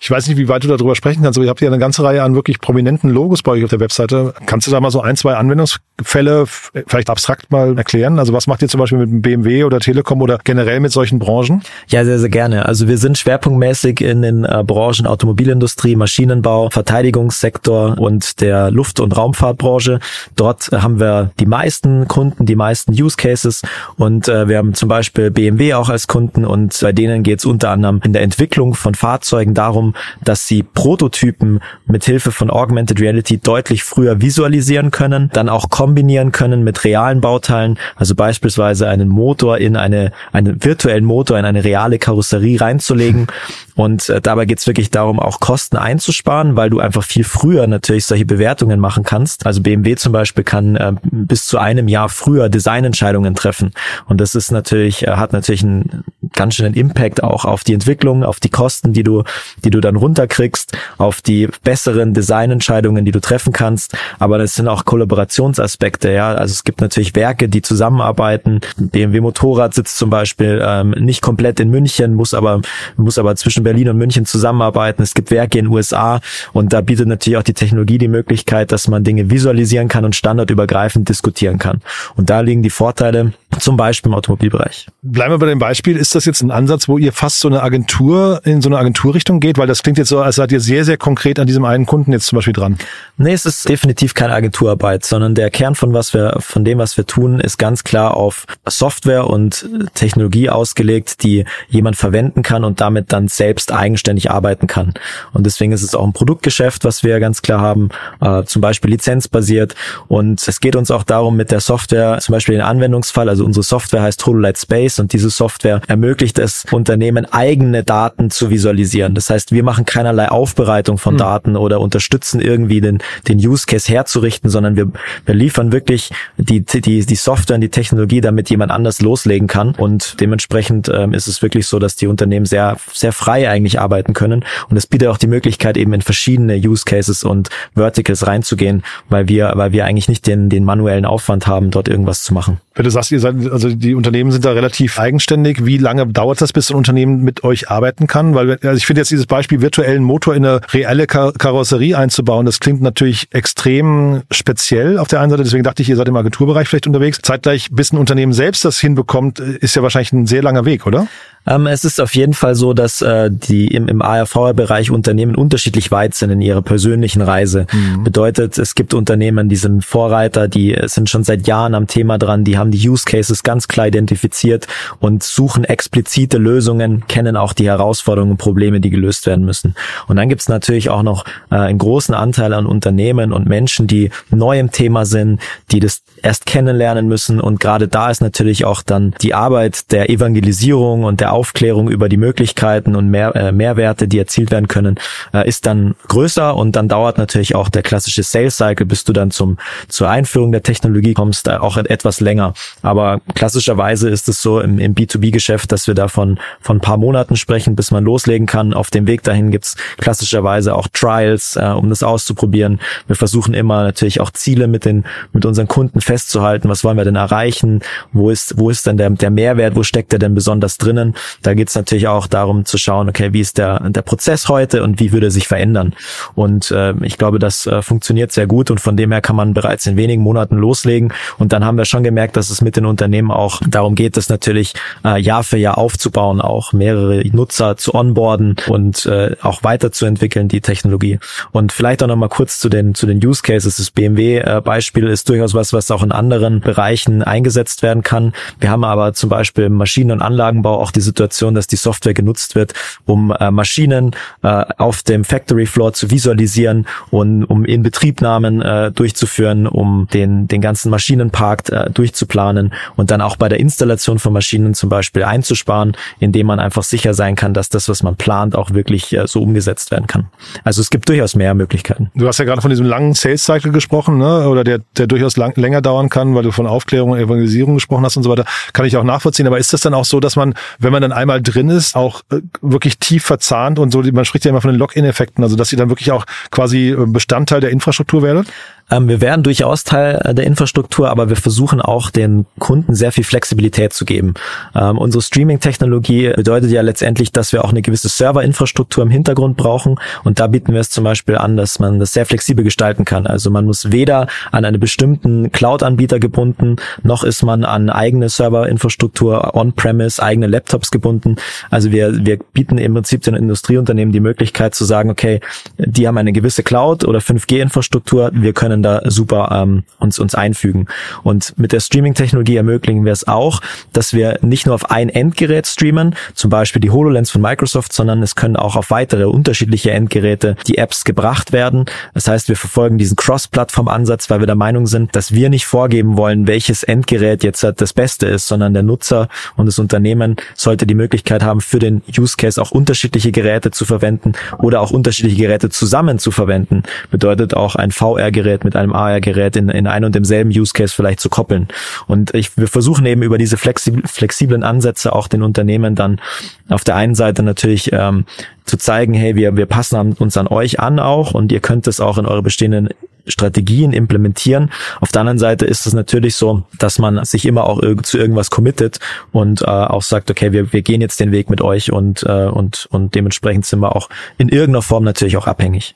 Ich 0.00 0.10
weiß 0.10 0.28
nicht, 0.28 0.36
wie 0.36 0.48
weit 0.48 0.64
du 0.64 0.68
darüber 0.68 0.94
sprechen 0.94 1.22
kannst, 1.22 1.38
aber 1.38 1.44
ihr 1.44 1.50
habt 1.50 1.60
ja 1.60 1.68
eine 1.68 1.78
ganze 1.78 2.02
Reihe 2.02 2.22
an 2.22 2.34
wirklich 2.34 2.60
prominenten 2.60 3.10
Logos 3.10 3.42
bei 3.42 3.52
euch 3.52 3.64
auf 3.64 3.70
der 3.70 3.80
Webseite. 3.80 4.34
Kannst 4.46 4.66
du 4.66 4.70
da 4.70 4.80
mal 4.80 4.90
so 4.90 5.00
ein, 5.00 5.16
zwei 5.16 5.34
Anwendungsfälle 5.34 6.46
vielleicht 6.46 7.10
abstrakt 7.10 7.50
mal 7.50 7.76
erklären? 7.76 8.18
Also 8.18 8.32
was 8.32 8.46
macht 8.46 8.62
ihr 8.62 8.68
zum 8.68 8.80
Beispiel 8.80 8.98
mit 8.98 9.22
BMW 9.22 9.64
oder 9.64 9.80
Telekom 9.80 10.22
oder 10.22 10.38
generell 10.42 10.80
mit 10.80 10.92
solchen 10.92 11.18
Branchen? 11.18 11.62
Ja, 11.88 12.04
sehr, 12.04 12.18
sehr 12.18 12.28
gerne. 12.28 12.66
Also 12.66 12.88
wir 12.88 12.98
sind 12.98 13.18
schwerpunktmäßig 13.18 14.00
in 14.00 14.22
den 14.22 14.44
äh, 14.44 14.62
Branchen 14.66 15.06
Automobilindustrie, 15.06 15.96
Maschinenbau, 15.96 16.70
Verteidigungssektor 16.70 17.98
und 17.98 18.40
der 18.40 18.70
Luft- 18.70 19.00
und 19.00 19.16
Raumfahrtbranche. 19.16 20.00
Dort 20.36 20.70
haben 20.72 21.00
wir 21.00 21.30
die 21.38 21.46
meisten 21.46 22.08
Kunden, 22.08 22.46
die 22.46 22.56
meisten 22.56 22.92
Use 22.92 23.16
Cases 23.16 23.62
und 23.96 24.28
äh, 24.28 24.48
wir 24.48 24.58
haben 24.58 24.74
zum 24.74 24.88
Beispiel 24.88 25.30
BMW 25.30 25.74
auch 25.74 25.88
als 25.88 26.06
Kunden 26.06 26.44
und 26.44 26.78
bei 26.80 26.92
denen 26.92 27.22
geht 27.22 27.40
es 27.40 27.44
unter 27.44 27.70
anderem 27.70 28.00
in 28.04 28.12
der 28.12 28.22
Entwicklung 28.22 28.74
von 28.74 28.94
Fahrzeugen 28.94 29.54
darum, 29.60 29.94
dass 30.24 30.46
sie 30.46 30.62
Prototypen 30.62 31.60
mit 31.84 32.04
Hilfe 32.04 32.32
von 32.32 32.48
Augmented 32.48 32.98
Reality 32.98 33.36
deutlich 33.36 33.84
früher 33.84 34.22
visualisieren 34.22 34.90
können, 34.90 35.28
dann 35.34 35.50
auch 35.50 35.68
kombinieren 35.68 36.32
können 36.32 36.64
mit 36.64 36.82
realen 36.84 37.20
Bauteilen, 37.20 37.78
also 37.94 38.14
beispielsweise 38.14 38.88
einen 38.88 39.10
Motor 39.10 39.58
in 39.58 39.76
eine, 39.76 40.12
einen 40.32 40.64
virtuellen 40.64 41.04
Motor 41.04 41.38
in 41.38 41.44
eine 41.44 41.62
reale 41.62 41.98
Karosserie 41.98 42.58
reinzulegen. 42.58 43.26
Und 43.76 44.08
äh, 44.08 44.20
dabei 44.20 44.46
geht 44.46 44.58
es 44.58 44.66
wirklich 44.66 44.90
darum, 44.90 45.18
auch 45.18 45.40
Kosten 45.40 45.76
einzusparen, 45.76 46.56
weil 46.56 46.70
du 46.70 46.80
einfach 46.80 47.04
viel 47.04 47.24
früher 47.24 47.66
natürlich 47.66 48.06
solche 48.06 48.26
Bewertungen 48.26 48.80
machen 48.80 49.04
kannst. 49.04 49.46
Also 49.46 49.62
BMW 49.62 49.96
zum 49.96 50.12
Beispiel 50.12 50.44
kann 50.44 50.76
äh, 50.76 50.92
bis 51.02 51.46
zu 51.46 51.58
einem 51.58 51.88
Jahr 51.88 52.08
früher 52.08 52.48
Designentscheidungen 52.48 53.34
treffen. 53.34 53.72
Und 54.06 54.20
das 54.20 54.34
ist 54.34 54.50
natürlich, 54.50 55.06
äh, 55.06 55.12
hat 55.12 55.32
natürlich 55.32 55.62
einen 55.62 56.04
ganz 56.32 56.54
schönen 56.54 56.74
Impact 56.74 57.22
auch 57.22 57.44
auf 57.44 57.64
die 57.64 57.74
Entwicklung, 57.74 58.24
auf 58.24 58.40
die 58.40 58.48
Kosten, 58.48 58.92
die 58.92 59.02
du, 59.02 59.24
die 59.64 59.70
du 59.70 59.80
dann 59.80 59.96
runterkriegst, 59.96 60.76
auf 60.98 61.20
die 61.20 61.48
besseren 61.62 62.14
Designentscheidungen, 62.14 63.04
die 63.04 63.12
du 63.12 63.20
treffen 63.20 63.52
kannst. 63.52 63.96
Aber 64.18 64.38
das 64.38 64.54
sind 64.54 64.68
auch 64.68 64.84
Kollaborationsaspekte, 64.84 66.10
ja. 66.12 66.32
Also 66.34 66.52
es 66.52 66.64
gibt 66.64 66.80
natürlich 66.80 67.14
Werke, 67.14 67.48
die 67.48 67.62
zusammenarbeiten. 67.62 68.60
BMW 68.76 69.20
Motorrad 69.20 69.74
sitzt 69.74 69.96
zum 69.96 70.10
Beispiel 70.10 70.62
ähm, 70.64 70.90
nicht 70.90 71.22
komplett 71.22 71.60
in 71.60 71.70
München, 71.70 72.14
muss 72.14 72.34
aber, 72.34 72.60
muss 72.96 73.18
aber 73.18 73.36
zwischen 73.36 73.64
Berlin 73.64 73.88
und 73.88 73.96
München 73.96 74.26
zusammenarbeiten. 74.26 75.02
Es 75.02 75.14
gibt 75.14 75.30
Werke 75.30 75.58
in 75.58 75.66
den 75.66 75.74
USA 75.74 76.20
und 76.52 76.72
da 76.72 76.80
bietet 76.80 77.08
natürlich 77.08 77.36
auch 77.36 77.42
die 77.42 77.54
Technologie 77.54 77.98
die 77.98 78.08
Möglichkeit, 78.08 78.72
dass 78.72 78.88
man 78.88 79.04
Dinge 79.04 79.30
visualisieren 79.30 79.88
kann 79.88 80.04
und 80.04 80.16
standardübergreifend 80.16 81.08
diskutieren 81.08 81.58
kann. 81.58 81.80
Und 82.16 82.30
da 82.30 82.40
liegen 82.40 82.62
die 82.62 82.70
Vorteile, 82.70 83.32
zum 83.58 83.76
Beispiel 83.76 84.10
im 84.10 84.14
Automobilbereich. 84.14 84.86
Bleiben 85.02 85.32
wir 85.34 85.38
bei 85.38 85.46
dem 85.46 85.58
Beispiel. 85.58 85.96
Ist 85.96 86.14
das 86.14 86.24
jetzt 86.24 86.42
ein 86.42 86.50
Ansatz, 86.50 86.88
wo 86.88 86.98
ihr 86.98 87.12
fast 87.12 87.40
so 87.40 87.48
eine 87.48 87.62
Agentur 87.62 88.40
in 88.44 88.62
so 88.62 88.68
eine 88.68 88.78
Agenturrichtung 88.78 89.40
geht? 89.40 89.58
Weil 89.58 89.66
das 89.66 89.82
klingt 89.82 89.98
jetzt 89.98 90.08
so, 90.08 90.20
als 90.20 90.36
seid 90.36 90.52
ihr 90.52 90.60
sehr, 90.60 90.84
sehr 90.84 90.96
konkret 90.96 91.38
an 91.38 91.46
diesem 91.46 91.64
einen 91.64 91.86
Kunden 91.86 92.12
jetzt 92.12 92.26
zum 92.26 92.36
Beispiel 92.36 92.52
dran. 92.52 92.78
Nee, 93.16 93.32
es 93.32 93.46
ist 93.46 93.68
definitiv 93.68 94.14
keine 94.14 94.34
Agenturarbeit, 94.34 95.04
sondern 95.04 95.34
der 95.34 95.50
Kern 95.50 95.74
von 95.74 95.92
was 95.92 96.14
wir, 96.14 96.36
von 96.40 96.64
dem, 96.64 96.78
was 96.78 96.96
wir 96.96 97.06
tun, 97.06 97.40
ist 97.40 97.58
ganz 97.58 97.84
klar 97.84 98.16
auf 98.16 98.46
Software 98.66 99.26
und 99.26 99.68
Technologie 99.94 100.48
ausgelegt, 100.48 101.22
die 101.22 101.44
jemand 101.68 101.96
verwenden 101.96 102.42
kann 102.42 102.64
und 102.64 102.80
damit 102.80 103.12
dann 103.12 103.28
selbst 103.28 103.72
eigenständig 103.72 104.30
arbeiten 104.30 104.66
kann. 104.66 104.94
Und 105.32 105.44
deswegen 105.44 105.72
ist 105.72 105.82
es 105.82 105.94
auch 105.94 106.04
ein 106.04 106.12
Produktgeschäft, 106.12 106.84
was 106.84 107.02
wir 107.02 107.20
ganz 107.20 107.42
klar 107.42 107.60
haben, 107.60 107.88
äh, 108.20 108.44
zum 108.44 108.62
Beispiel 108.62 108.90
lizenzbasiert. 108.90 109.74
Und 110.08 110.46
es 110.46 110.60
geht 110.60 110.76
uns 110.76 110.90
auch 110.90 111.02
darum, 111.02 111.36
mit 111.36 111.50
der 111.50 111.60
Software, 111.60 112.18
zum 112.20 112.32
Beispiel 112.32 112.54
den 112.54 112.64
Anwendungsfall, 112.64 113.28
also 113.28 113.39
unsere 113.44 113.62
Software 113.62 114.02
heißt 114.02 114.24
HoloLight 114.26 114.58
Space 114.58 114.98
und 114.98 115.12
diese 115.12 115.30
Software 115.30 115.80
ermöglicht 115.86 116.38
es 116.38 116.64
Unternehmen 116.70 117.26
eigene 117.26 117.84
Daten 117.84 118.30
zu 118.30 118.50
visualisieren. 118.50 119.14
Das 119.14 119.30
heißt, 119.30 119.52
wir 119.52 119.62
machen 119.62 119.84
keinerlei 119.84 120.28
Aufbereitung 120.28 120.98
von 120.98 121.14
mhm. 121.14 121.18
Daten 121.18 121.56
oder 121.56 121.80
unterstützen 121.80 122.40
irgendwie 122.40 122.80
den, 122.80 122.98
den 123.28 123.38
Use 123.38 123.66
Case 123.66 123.90
herzurichten, 123.90 124.50
sondern 124.50 124.76
wir, 124.76 124.90
wir 125.26 125.34
liefern 125.34 125.72
wirklich 125.72 126.10
die, 126.36 126.62
die, 126.62 127.04
die 127.04 127.14
Software 127.14 127.54
und 127.56 127.60
die 127.60 127.68
Technologie, 127.68 128.20
damit 128.20 128.50
jemand 128.50 128.72
anders 128.72 129.00
loslegen 129.00 129.48
kann. 129.48 129.74
Und 129.74 130.20
dementsprechend 130.20 130.90
ähm, 130.92 131.14
ist 131.14 131.26
es 131.26 131.42
wirklich 131.42 131.66
so, 131.66 131.78
dass 131.78 131.96
die 131.96 132.06
Unternehmen 132.06 132.46
sehr, 132.46 132.76
sehr 132.92 133.12
frei 133.12 133.48
eigentlich 133.48 133.80
arbeiten 133.80 134.14
können. 134.14 134.44
Und 134.68 134.76
es 134.76 134.86
bietet 134.86 135.08
auch 135.08 135.18
die 135.18 135.26
Möglichkeit, 135.26 135.76
eben 135.76 135.92
in 135.92 136.02
verschiedene 136.02 136.56
Use 136.56 136.84
Cases 136.84 137.24
und 137.24 137.48
Verticals 137.74 138.26
reinzugehen, 138.26 138.82
weil 139.08 139.28
wir, 139.28 139.52
weil 139.54 139.72
wir 139.72 139.84
eigentlich 139.84 140.08
nicht 140.08 140.26
den, 140.26 140.48
den 140.48 140.64
manuellen 140.64 141.04
Aufwand 141.04 141.46
haben, 141.46 141.70
dort 141.70 141.88
irgendwas 141.88 142.22
zu 142.22 142.34
machen. 142.34 142.60
Wenn 142.74 142.84
du 142.84 142.90
sagst, 142.90 143.10
ihr 143.12 143.20
seid, 143.20 143.29
also 143.50 143.68
die 143.68 143.94
Unternehmen 143.94 144.32
sind 144.32 144.44
da 144.44 144.52
relativ 144.52 144.98
eigenständig, 144.98 145.64
wie 145.64 145.78
lange 145.78 146.06
dauert 146.06 146.40
das, 146.40 146.52
bis 146.52 146.70
ein 146.70 146.76
Unternehmen 146.76 147.22
mit 147.22 147.44
euch 147.44 147.70
arbeiten 147.70 148.06
kann? 148.06 148.34
Weil 148.34 148.58
also 148.62 148.76
ich 148.76 148.86
finde 148.86 149.00
jetzt 149.00 149.10
dieses 149.10 149.26
Beispiel, 149.26 149.60
virtuellen 149.60 150.02
Motor 150.02 150.34
in 150.34 150.44
eine 150.44 150.60
reelle 150.72 151.06
Kar 151.06 151.32
Karosserie 151.32 151.96
einzubauen, 151.96 152.46
das 152.46 152.60
klingt 152.60 152.82
natürlich 152.82 153.28
extrem 153.32 154.22
speziell 154.30 154.98
auf 154.98 155.08
der 155.08 155.20
einen 155.20 155.30
Seite. 155.30 155.42
Deswegen 155.42 155.64
dachte 155.64 155.82
ich, 155.82 155.88
ihr 155.88 155.96
seid 155.96 156.08
im 156.08 156.16
Agenturbereich 156.16 156.68
vielleicht 156.68 156.86
unterwegs. 156.86 157.18
Zeitgleich, 157.22 157.68
bis 157.70 157.92
ein 157.92 157.98
Unternehmen 157.98 158.32
selbst 158.32 158.64
das 158.64 158.78
hinbekommt, 158.78 159.38
ist 159.38 159.76
ja 159.76 159.82
wahrscheinlich 159.82 160.12
ein 160.12 160.26
sehr 160.26 160.42
langer 160.42 160.64
Weg, 160.64 160.86
oder? 160.86 161.06
Ähm, 161.46 161.66
es 161.66 161.84
ist 161.84 162.00
auf 162.00 162.14
jeden 162.14 162.34
Fall 162.34 162.54
so, 162.54 162.74
dass 162.74 163.00
äh, 163.00 163.30
die 163.30 163.68
im, 163.68 163.88
im 163.88 164.02
ARV-Bereich 164.02 164.90
Unternehmen 164.90 165.34
unterschiedlich 165.34 165.90
weit 165.90 166.14
sind 166.14 166.30
in 166.30 166.40
ihrer 166.40 166.62
persönlichen 166.62 167.22
Reise. 167.22 167.66
Mhm. 167.72 168.04
Bedeutet, 168.04 168.58
es 168.58 168.74
gibt 168.74 168.92
Unternehmen, 168.92 169.48
die 169.48 169.56
sind 169.56 169.84
Vorreiter, 169.84 170.48
die 170.48 170.76
sind 170.84 171.08
schon 171.08 171.24
seit 171.24 171.46
Jahren 171.46 171.74
am 171.74 171.86
Thema 171.86 172.18
dran, 172.18 172.44
die 172.44 172.58
haben 172.58 172.70
die 172.70 172.88
Use 172.88 173.04
Cases 173.20 173.42
ganz 173.42 173.68
klar 173.68 173.86
identifiziert 173.86 174.66
und 174.98 175.22
suchen 175.22 175.64
explizite 175.64 176.38
Lösungen, 176.38 177.06
kennen 177.06 177.36
auch 177.36 177.52
die 177.52 177.66
Herausforderungen 177.66 178.32
und 178.32 178.38
Probleme, 178.38 178.80
die 178.80 178.88
gelöst 178.88 179.26
werden 179.26 179.44
müssen. 179.44 179.74
Und 180.08 180.16
dann 180.16 180.28
gibt 180.28 180.40
es 180.40 180.48
natürlich 180.48 180.88
auch 180.88 181.02
noch 181.02 181.24
äh, 181.50 181.56
einen 181.56 181.78
großen 181.78 182.14
Anteil 182.14 182.54
an 182.54 182.64
Unternehmen 182.64 183.32
und 183.32 183.46
Menschen, 183.46 183.86
die 183.86 184.10
neu 184.30 184.58
im 184.58 184.70
Thema 184.70 185.04
sind, 185.04 185.40
die 185.70 185.80
das 185.80 186.02
erst 186.22 186.46
kennenlernen 186.46 187.08
müssen. 187.08 187.40
Und 187.40 187.60
gerade 187.60 187.88
da 187.88 188.10
ist 188.10 188.22
natürlich 188.22 188.64
auch 188.64 188.82
dann 188.82 189.14
die 189.20 189.34
Arbeit 189.34 189.92
der 189.92 190.08
Evangelisierung 190.08 191.04
und 191.04 191.20
der 191.20 191.32
Aufklärung 191.32 191.90
über 191.90 192.08
die 192.08 192.16
Möglichkeiten 192.16 192.96
und 192.96 193.08
mehr, 193.08 193.34
äh, 193.36 193.52
Mehrwerte, 193.52 194.08
die 194.08 194.18
erzielt 194.18 194.50
werden 194.50 194.68
können, 194.68 194.98
äh, 195.34 195.46
ist 195.46 195.66
dann 195.66 195.94
größer 196.08 196.56
und 196.56 196.76
dann 196.76 196.88
dauert 196.88 197.18
natürlich 197.18 197.54
auch 197.54 197.68
der 197.68 197.82
klassische 197.82 198.22
Sales 198.22 198.56
Cycle, 198.56 198.86
bis 198.86 199.04
du 199.04 199.12
dann 199.12 199.30
zum 199.30 199.58
zur 199.88 200.08
Einführung 200.08 200.52
der 200.52 200.62
Technologie 200.62 201.14
kommst, 201.14 201.48
äh, 201.48 201.56
auch 201.56 201.76
etwas 201.76 202.20
länger. 202.20 202.54
Aber 202.82 203.09
klassischerweise 203.34 204.08
ist 204.08 204.28
es 204.28 204.42
so 204.42 204.60
im, 204.60 204.78
im 204.78 204.94
B2B-Geschäft, 204.94 205.72
dass 205.72 205.86
wir 205.86 205.94
da 205.94 206.08
von, 206.08 206.38
ein 206.68 206.80
paar 206.80 206.96
Monaten 206.96 207.36
sprechen, 207.36 207.74
bis 207.74 207.90
man 207.90 208.04
loslegen 208.04 208.46
kann. 208.46 208.74
Auf 208.74 208.90
dem 208.90 209.06
Weg 209.06 209.22
dahin 209.22 209.50
gibt's 209.50 209.76
klassischerweise 209.98 210.74
auch 210.74 210.88
Trials, 210.92 211.56
äh, 211.56 211.64
um 211.64 211.88
das 211.88 212.02
auszuprobieren. 212.02 212.80
Wir 213.06 213.16
versuchen 213.16 213.54
immer 213.54 213.82
natürlich 213.82 214.20
auch 214.20 214.30
Ziele 214.30 214.68
mit 214.68 214.84
den 214.84 215.04
mit 215.32 215.44
unseren 215.44 215.68
Kunden 215.68 216.00
festzuhalten. 216.00 216.68
Was 216.68 216.84
wollen 216.84 216.96
wir 216.96 217.04
denn 217.04 217.16
erreichen? 217.16 217.80
Wo 218.12 218.30
ist 218.30 218.58
wo 218.58 218.70
ist 218.70 218.86
denn 218.86 218.96
der, 218.96 219.10
der 219.10 219.30
Mehrwert? 219.30 219.76
Wo 219.76 219.82
steckt 219.82 220.12
der 220.12 220.18
denn 220.18 220.34
besonders 220.34 220.78
drinnen? 220.78 221.14
Da 221.42 221.54
geht 221.54 221.68
es 221.68 221.74
natürlich 221.74 222.08
auch 222.08 222.26
darum 222.26 222.64
zu 222.64 222.78
schauen, 222.78 223.08
okay, 223.08 223.32
wie 223.32 223.40
ist 223.40 223.58
der, 223.58 223.80
der 223.90 224.02
Prozess 224.02 224.48
heute 224.48 224.82
und 224.82 225.00
wie 225.00 225.12
würde 225.12 225.28
er 225.28 225.30
sich 225.30 225.48
verändern. 225.48 225.94
Und 226.34 226.70
äh, 226.70 226.94
ich 227.02 227.18
glaube, 227.18 227.38
das 227.38 227.66
äh, 227.66 227.82
funktioniert 227.82 228.32
sehr 228.32 228.46
gut 228.46 228.70
und 228.70 228.80
von 228.80 228.96
dem 228.96 229.12
her 229.12 229.20
kann 229.20 229.36
man 229.36 229.54
bereits 229.54 229.86
in 229.86 229.96
wenigen 229.96 230.22
Monaten 230.22 230.56
loslegen. 230.56 231.12
Und 231.38 231.52
dann 231.52 231.64
haben 231.64 231.78
wir 231.78 231.84
schon 231.84 232.02
gemerkt, 232.02 232.36
dass 232.36 232.50
es 232.50 232.60
mit 232.60 232.76
den 232.76 232.86
Unternehmen 233.00 233.30
auch 233.30 233.62
darum 233.66 233.94
geht, 233.94 234.18
das 234.18 234.28
natürlich 234.28 234.74
äh, 235.06 235.18
Jahr 235.18 235.42
für 235.42 235.56
Jahr 235.56 235.78
aufzubauen, 235.78 236.42
auch 236.42 236.74
mehrere 236.74 237.26
Nutzer 237.28 237.78
zu 237.78 237.94
onboarden 237.94 238.56
und 238.68 239.06
äh, 239.06 239.36
auch 239.40 239.64
weiterzuentwickeln, 239.64 240.48
die 240.48 240.60
Technologie. 240.60 241.18
Und 241.50 241.72
vielleicht 241.72 242.02
auch 242.02 242.08
nochmal 242.08 242.28
kurz 242.28 242.58
zu 242.58 242.68
den, 242.68 242.94
zu 242.94 243.06
den 243.06 243.24
Use 243.24 243.40
Cases. 243.42 243.74
Das 243.74 243.90
BMW-Beispiel 243.90 245.06
ist 245.08 245.30
durchaus 245.30 245.54
was, 245.54 245.72
was 245.72 245.90
auch 245.90 246.02
in 246.02 246.12
anderen 246.12 246.60
Bereichen 246.60 247.22
eingesetzt 247.22 247.82
werden 247.82 248.02
kann. 248.02 248.34
Wir 248.58 248.70
haben 248.70 248.84
aber 248.84 249.14
zum 249.14 249.30
Beispiel 249.30 249.64
im 249.64 249.74
Maschinen- 249.74 250.10
und 250.10 250.20
Anlagenbau 250.20 250.78
auch 250.78 250.90
die 250.90 251.00
Situation, 251.00 251.54
dass 251.54 251.68
die 251.68 251.76
Software 251.76 252.12
genutzt 252.12 252.54
wird, 252.54 252.74
um 253.06 253.32
äh, 253.32 253.50
Maschinen 253.50 254.10
äh, 254.42 254.64
auf 254.76 255.02
dem 255.02 255.24
Factory 255.24 255.64
Floor 255.64 255.94
zu 255.94 256.10
visualisieren 256.10 256.86
und 257.10 257.44
um 257.44 257.64
Inbetriebnahmen 257.64 258.60
äh, 258.60 258.92
durchzuführen, 258.92 259.66
um 259.66 260.06
den, 260.12 260.48
den 260.48 260.60
ganzen 260.60 260.90
Maschinenpark 260.90 261.70
äh, 261.70 261.88
durchzuplanen 261.88 262.74
und 262.96 263.10
dann 263.10 263.20
auch 263.20 263.36
bei 263.36 263.48
der 263.48 263.60
Installation 263.60 264.18
von 264.18 264.32
Maschinen 264.32 264.74
zum 264.74 264.88
Beispiel 264.88 265.24
einzusparen, 265.24 265.96
indem 266.18 266.46
man 266.46 266.60
einfach 266.60 266.82
sicher 266.82 267.14
sein 267.14 267.36
kann, 267.36 267.54
dass 267.54 267.68
das, 267.68 267.88
was 267.88 268.02
man 268.02 268.16
plant, 268.16 268.56
auch 268.56 268.70
wirklich 268.72 269.12
äh, 269.16 269.26
so 269.26 269.42
umgesetzt 269.42 269.90
werden 269.90 270.06
kann. 270.06 270.28
Also 270.64 270.80
es 270.80 270.90
gibt 270.90 271.08
durchaus 271.08 271.34
mehr 271.34 271.54
Möglichkeiten. 271.54 272.10
Du 272.14 272.26
hast 272.26 272.38
ja 272.38 272.44
gerade 272.44 272.60
von 272.62 272.70
diesem 272.70 272.86
langen 272.86 273.14
Sales 273.14 273.44
Cycle 273.44 273.72
gesprochen, 273.72 274.18
ne? 274.18 274.48
oder 274.48 274.64
der, 274.64 274.80
der 274.96 275.06
durchaus 275.06 275.36
lang, 275.36 275.56
länger 275.56 275.80
dauern 275.80 276.08
kann, 276.08 276.34
weil 276.34 276.42
du 276.42 276.52
von 276.52 276.66
Aufklärung 276.66 277.10
und 277.10 277.18
Evangelisierung 277.18 277.74
gesprochen 277.74 278.04
hast 278.04 278.16
und 278.16 278.22
so 278.22 278.30
weiter. 278.30 278.44
Kann 278.72 278.86
ich 278.86 278.96
auch 278.96 279.04
nachvollziehen. 279.04 279.46
Aber 279.46 279.58
ist 279.58 279.72
das 279.72 279.80
dann 279.80 279.94
auch 279.94 280.04
so, 280.04 280.20
dass 280.20 280.36
man, 280.36 280.54
wenn 280.78 280.92
man 280.92 281.02
dann 281.02 281.12
einmal 281.12 281.42
drin 281.42 281.70
ist, 281.70 281.96
auch 281.96 282.22
äh, 282.30 282.40
wirklich 282.60 282.98
tief 282.98 283.24
verzahnt 283.24 283.78
und 283.78 283.90
so, 283.90 284.02
man 284.12 284.24
spricht 284.24 284.44
ja 284.44 284.50
immer 284.50 284.60
von 284.60 284.70
den 284.70 284.78
Login-Effekten, 284.78 285.42
also 285.42 285.56
dass 285.56 285.72
ihr 285.72 285.78
dann 285.78 285.88
wirklich 285.88 286.12
auch 286.12 286.24
quasi 286.50 286.90
äh, 286.90 287.06
Bestandteil 287.06 287.60
der 287.60 287.70
Infrastruktur 287.70 288.22
werdet? 288.22 288.48
Ähm, 288.90 289.08
wir 289.08 289.20
werden 289.20 289.42
durchaus 289.42 289.84
Teil 289.84 290.20
äh, 290.24 290.34
der 290.34 290.46
Infrastruktur, 290.46 291.10
aber 291.10 291.28
wir 291.28 291.36
versuchen 291.36 291.80
auch 291.80 292.10
den 292.10 292.46
Kunden 292.58 292.94
sehr 292.94 293.12
viel 293.12 293.24
Flexibilität 293.24 293.92
zu 293.92 294.04
geben. 294.04 294.34
Ähm, 294.74 294.98
unsere 294.98 295.22
Streaming-Technologie 295.22 296.32
bedeutet 296.34 296.70
ja 296.70 296.82
letztendlich, 296.82 297.32
dass 297.32 297.52
wir 297.52 297.64
auch 297.64 297.70
eine 297.70 297.82
gewisse 297.82 298.08
Serverinfrastruktur 298.08 299.04
im 299.04 299.10
Hintergrund 299.10 299.56
brauchen 299.56 299.96
und 300.24 300.40
da 300.40 300.46
bieten 300.46 300.72
wir 300.72 300.80
es 300.80 300.90
zum 300.90 301.04
Beispiel 301.04 301.36
an, 301.36 301.56
dass 301.56 301.78
man 301.78 301.98
das 301.98 302.12
sehr 302.12 302.26
flexibel 302.26 302.64
gestalten 302.64 303.04
kann. 303.04 303.26
Also 303.26 303.50
man 303.50 303.64
muss 303.64 303.92
weder 303.92 304.26
an 304.50 304.64
einen 304.64 304.80
bestimmten 304.80 305.52
Cloud-Anbieter 305.52 306.18
gebunden, 306.18 306.76
noch 307.02 307.24
ist 307.24 307.42
man 307.42 307.64
an 307.64 307.90
eigene 307.90 308.28
Serverinfrastruktur 308.28 309.54
on-premise, 309.54 310.22
eigene 310.22 310.46
Laptops 310.46 310.90
gebunden. 310.90 311.36
Also 311.70 311.92
wir, 311.92 312.24
wir 312.26 312.38
bieten 312.38 312.78
im 312.78 312.94
Prinzip 312.94 313.22
den 313.22 313.34
Industrieunternehmen 313.34 314.12
die 314.12 314.20
Möglichkeit 314.20 314.74
zu 314.74 314.84
sagen, 314.84 315.10
okay, 315.10 315.40
die 315.78 316.08
haben 316.08 316.18
eine 316.18 316.32
gewisse 316.32 316.62
Cloud 316.62 317.04
oder 317.04 317.20
5G-Infrastruktur, 317.20 318.30
wir 318.32 318.52
können 318.52 318.79
können 318.80 319.02
da 319.04 319.10
super 319.10 319.50
ähm, 319.52 319.84
uns, 319.98 320.18
uns 320.18 320.34
einfügen. 320.34 320.86
Und 321.22 321.58
mit 321.58 321.72
der 321.72 321.80
Streaming-Technologie 321.80 322.56
ermöglichen 322.56 323.04
wir 323.04 323.12
es 323.12 323.26
auch, 323.26 323.60
dass 323.92 324.12
wir 324.12 324.38
nicht 324.42 324.66
nur 324.66 324.74
auf 324.74 324.90
ein 324.90 325.08
Endgerät 325.08 325.66
streamen, 325.66 326.14
zum 326.34 326.50
Beispiel 326.50 326.80
die 326.80 326.90
HoloLens 326.90 327.30
von 327.30 327.42
Microsoft, 327.42 327.92
sondern 327.92 328.22
es 328.22 328.34
können 328.34 328.56
auch 328.56 328.76
auf 328.76 328.90
weitere 328.90 329.24
unterschiedliche 329.24 329.90
Endgeräte 329.90 330.56
die 330.66 330.78
Apps 330.78 331.04
gebracht 331.04 331.52
werden. 331.52 331.84
Das 332.14 332.28
heißt, 332.28 332.48
wir 332.48 332.56
verfolgen 332.56 332.98
diesen 332.98 333.16
Cross-Plattform-Ansatz, 333.16 334.30
weil 334.30 334.40
wir 334.40 334.46
der 334.46 334.56
Meinung 334.56 334.86
sind, 334.86 335.14
dass 335.14 335.32
wir 335.32 335.50
nicht 335.50 335.66
vorgeben 335.66 336.16
wollen, 336.16 336.46
welches 336.46 336.82
Endgerät 336.82 337.42
jetzt 337.42 337.62
das 337.62 337.92
Beste 337.92 338.26
ist, 338.26 338.46
sondern 338.46 338.74
der 338.74 338.82
Nutzer 338.82 339.28
und 339.56 339.66
das 339.66 339.78
Unternehmen 339.78 340.36
sollte 340.54 340.86
die 340.86 340.94
Möglichkeit 340.94 341.42
haben, 341.42 341.60
für 341.60 341.78
den 341.78 342.02
Use 342.16 342.36
Case 342.36 342.60
auch 342.60 342.70
unterschiedliche 342.70 343.32
Geräte 343.32 343.70
zu 343.70 343.84
verwenden 343.84 344.32
oder 344.58 344.80
auch 344.80 344.90
unterschiedliche 344.90 345.36
Geräte 345.36 345.68
zusammen 345.70 346.18
zu 346.18 346.30
verwenden. 346.30 346.82
Bedeutet 347.10 347.54
auch 347.54 347.76
ein 347.76 347.90
VR-Gerät 347.90 348.64
mit 348.64 348.69
einem 348.76 348.92
AR-Gerät 348.92 349.56
in, 349.56 349.68
in 349.68 349.86
ein 349.86 350.04
und 350.04 350.14
demselben 350.14 350.50
Use 350.50 350.72
Case 350.72 350.94
vielleicht 350.94 351.20
zu 351.20 351.28
koppeln. 351.28 351.68
Und 352.06 352.34
ich, 352.34 352.56
wir 352.56 352.68
versuchen 352.68 353.06
eben 353.06 353.22
über 353.22 353.38
diese 353.38 353.56
flexiblen 353.56 354.62
Ansätze 354.62 355.14
auch 355.14 355.28
den 355.28 355.42
Unternehmen 355.42 355.94
dann 355.94 356.20
auf 356.68 356.84
der 356.84 356.96
einen 356.96 357.14
Seite 357.14 357.42
natürlich 357.42 357.92
ähm, 357.92 358.24
zu 358.64 358.76
zeigen, 358.76 359.14
hey, 359.14 359.34
wir, 359.34 359.56
wir 359.56 359.66
passen 359.66 360.12
uns 360.12 360.36
an 360.36 360.46
euch 360.46 360.80
an 360.80 360.98
auch 360.98 361.34
und 361.34 361.52
ihr 361.52 361.60
könnt 361.60 361.86
es 361.86 362.00
auch 362.00 362.18
in 362.18 362.26
eure 362.26 362.42
bestehenden 362.42 362.90
Strategien 363.26 363.92
implementieren. 363.92 364.70
Auf 365.00 365.12
der 365.12 365.20
anderen 365.20 365.38
Seite 365.38 365.66
ist 365.66 365.86
es 365.86 365.92
natürlich 365.92 366.36
so, 366.36 366.64
dass 366.78 366.98
man 366.98 367.24
sich 367.24 367.46
immer 367.46 367.64
auch 367.64 367.80
zu 368.02 368.18
irgendwas 368.18 368.50
committet 368.50 368.98
und 369.32 369.62
äh, 369.62 369.66
auch 369.66 370.02
sagt, 370.02 370.30
okay, 370.30 370.52
wir, 370.52 370.72
wir 370.72 370.82
gehen 370.82 371.00
jetzt 371.00 371.20
den 371.20 371.32
Weg 371.32 371.50
mit 371.50 371.60
euch 371.60 371.92
und, 371.92 372.22
äh, 372.24 372.46
und, 372.46 372.88
und 372.90 373.14
dementsprechend 373.14 373.66
sind 373.66 373.80
wir 373.80 373.94
auch 373.94 374.08
in 374.38 374.48
irgendeiner 374.48 374.82
Form 374.82 375.04
natürlich 375.04 375.36
auch 375.36 375.46
abhängig 375.46 375.94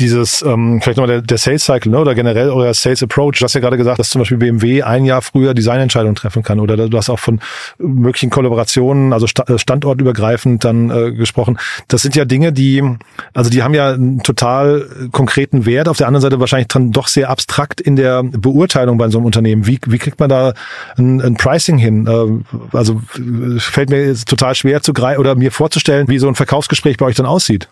dieses, 0.00 0.42
ähm, 0.42 0.80
vielleicht 0.82 0.98
nochmal 0.98 1.20
der, 1.20 1.22
der 1.22 1.38
Sales 1.38 1.64
Cycle, 1.64 1.92
ne, 1.92 1.98
oder 1.98 2.16
generell 2.16 2.50
euer 2.50 2.74
Sales 2.74 3.02
Approach. 3.02 3.38
Du 3.38 3.44
hast 3.44 3.54
ja 3.54 3.60
gerade 3.60 3.76
gesagt, 3.76 4.00
dass 4.00 4.10
zum 4.10 4.20
Beispiel 4.20 4.38
BMW 4.38 4.82
ein 4.82 5.04
Jahr 5.04 5.22
früher 5.22 5.54
Designentscheidungen 5.54 6.16
treffen 6.16 6.42
kann 6.42 6.58
oder 6.58 6.88
du 6.88 6.96
hast 6.96 7.10
auch 7.10 7.20
von 7.20 7.40
möglichen 7.78 8.28
Kollaborationen, 8.30 9.12
also 9.12 9.26
äh, 9.46 9.56
standortübergreifend 9.56 10.64
dann 10.64 10.90
äh, 10.90 11.12
gesprochen. 11.12 11.58
Das 11.86 12.02
sind 12.02 12.16
ja 12.16 12.24
Dinge, 12.24 12.52
die, 12.52 12.82
also 13.34 13.50
die 13.50 13.62
haben 13.62 13.72
ja 13.74 13.92
einen 13.92 14.22
total 14.24 14.88
konkreten 15.12 15.64
Wert, 15.64 15.88
auf 15.88 15.96
der 15.96 16.08
anderen 16.08 16.22
Seite 16.22 16.40
wahrscheinlich 16.40 16.68
dann 16.68 16.90
doch 16.90 17.06
sehr 17.06 17.30
abstrakt 17.30 17.80
in 17.80 17.94
der 17.94 18.24
Beurteilung 18.24 18.98
bei 18.98 19.08
so 19.10 19.18
einem 19.18 19.26
Unternehmen. 19.26 19.68
Wie, 19.68 19.78
wie 19.86 19.98
kriegt 19.98 20.18
man 20.18 20.28
da 20.28 20.54
ein, 20.96 21.20
ein 21.20 21.36
Pricing 21.36 21.78
hin? 21.78 22.08
Äh, 22.08 22.76
also 22.76 23.00
fällt 23.58 23.90
mir 23.90 24.04
jetzt 24.04 24.28
total 24.28 24.56
schwer 24.56 24.82
zu 24.82 24.92
greifen 24.92 25.20
oder 25.20 25.36
mir 25.36 25.52
vorzustellen, 25.52 26.08
wie 26.08 26.18
so 26.18 26.26
ein 26.26 26.34
Verkaufsgespräch 26.34 26.96
bei 26.96 27.06
euch 27.06 27.14
dann 27.14 27.26
aussieht. 27.26 27.68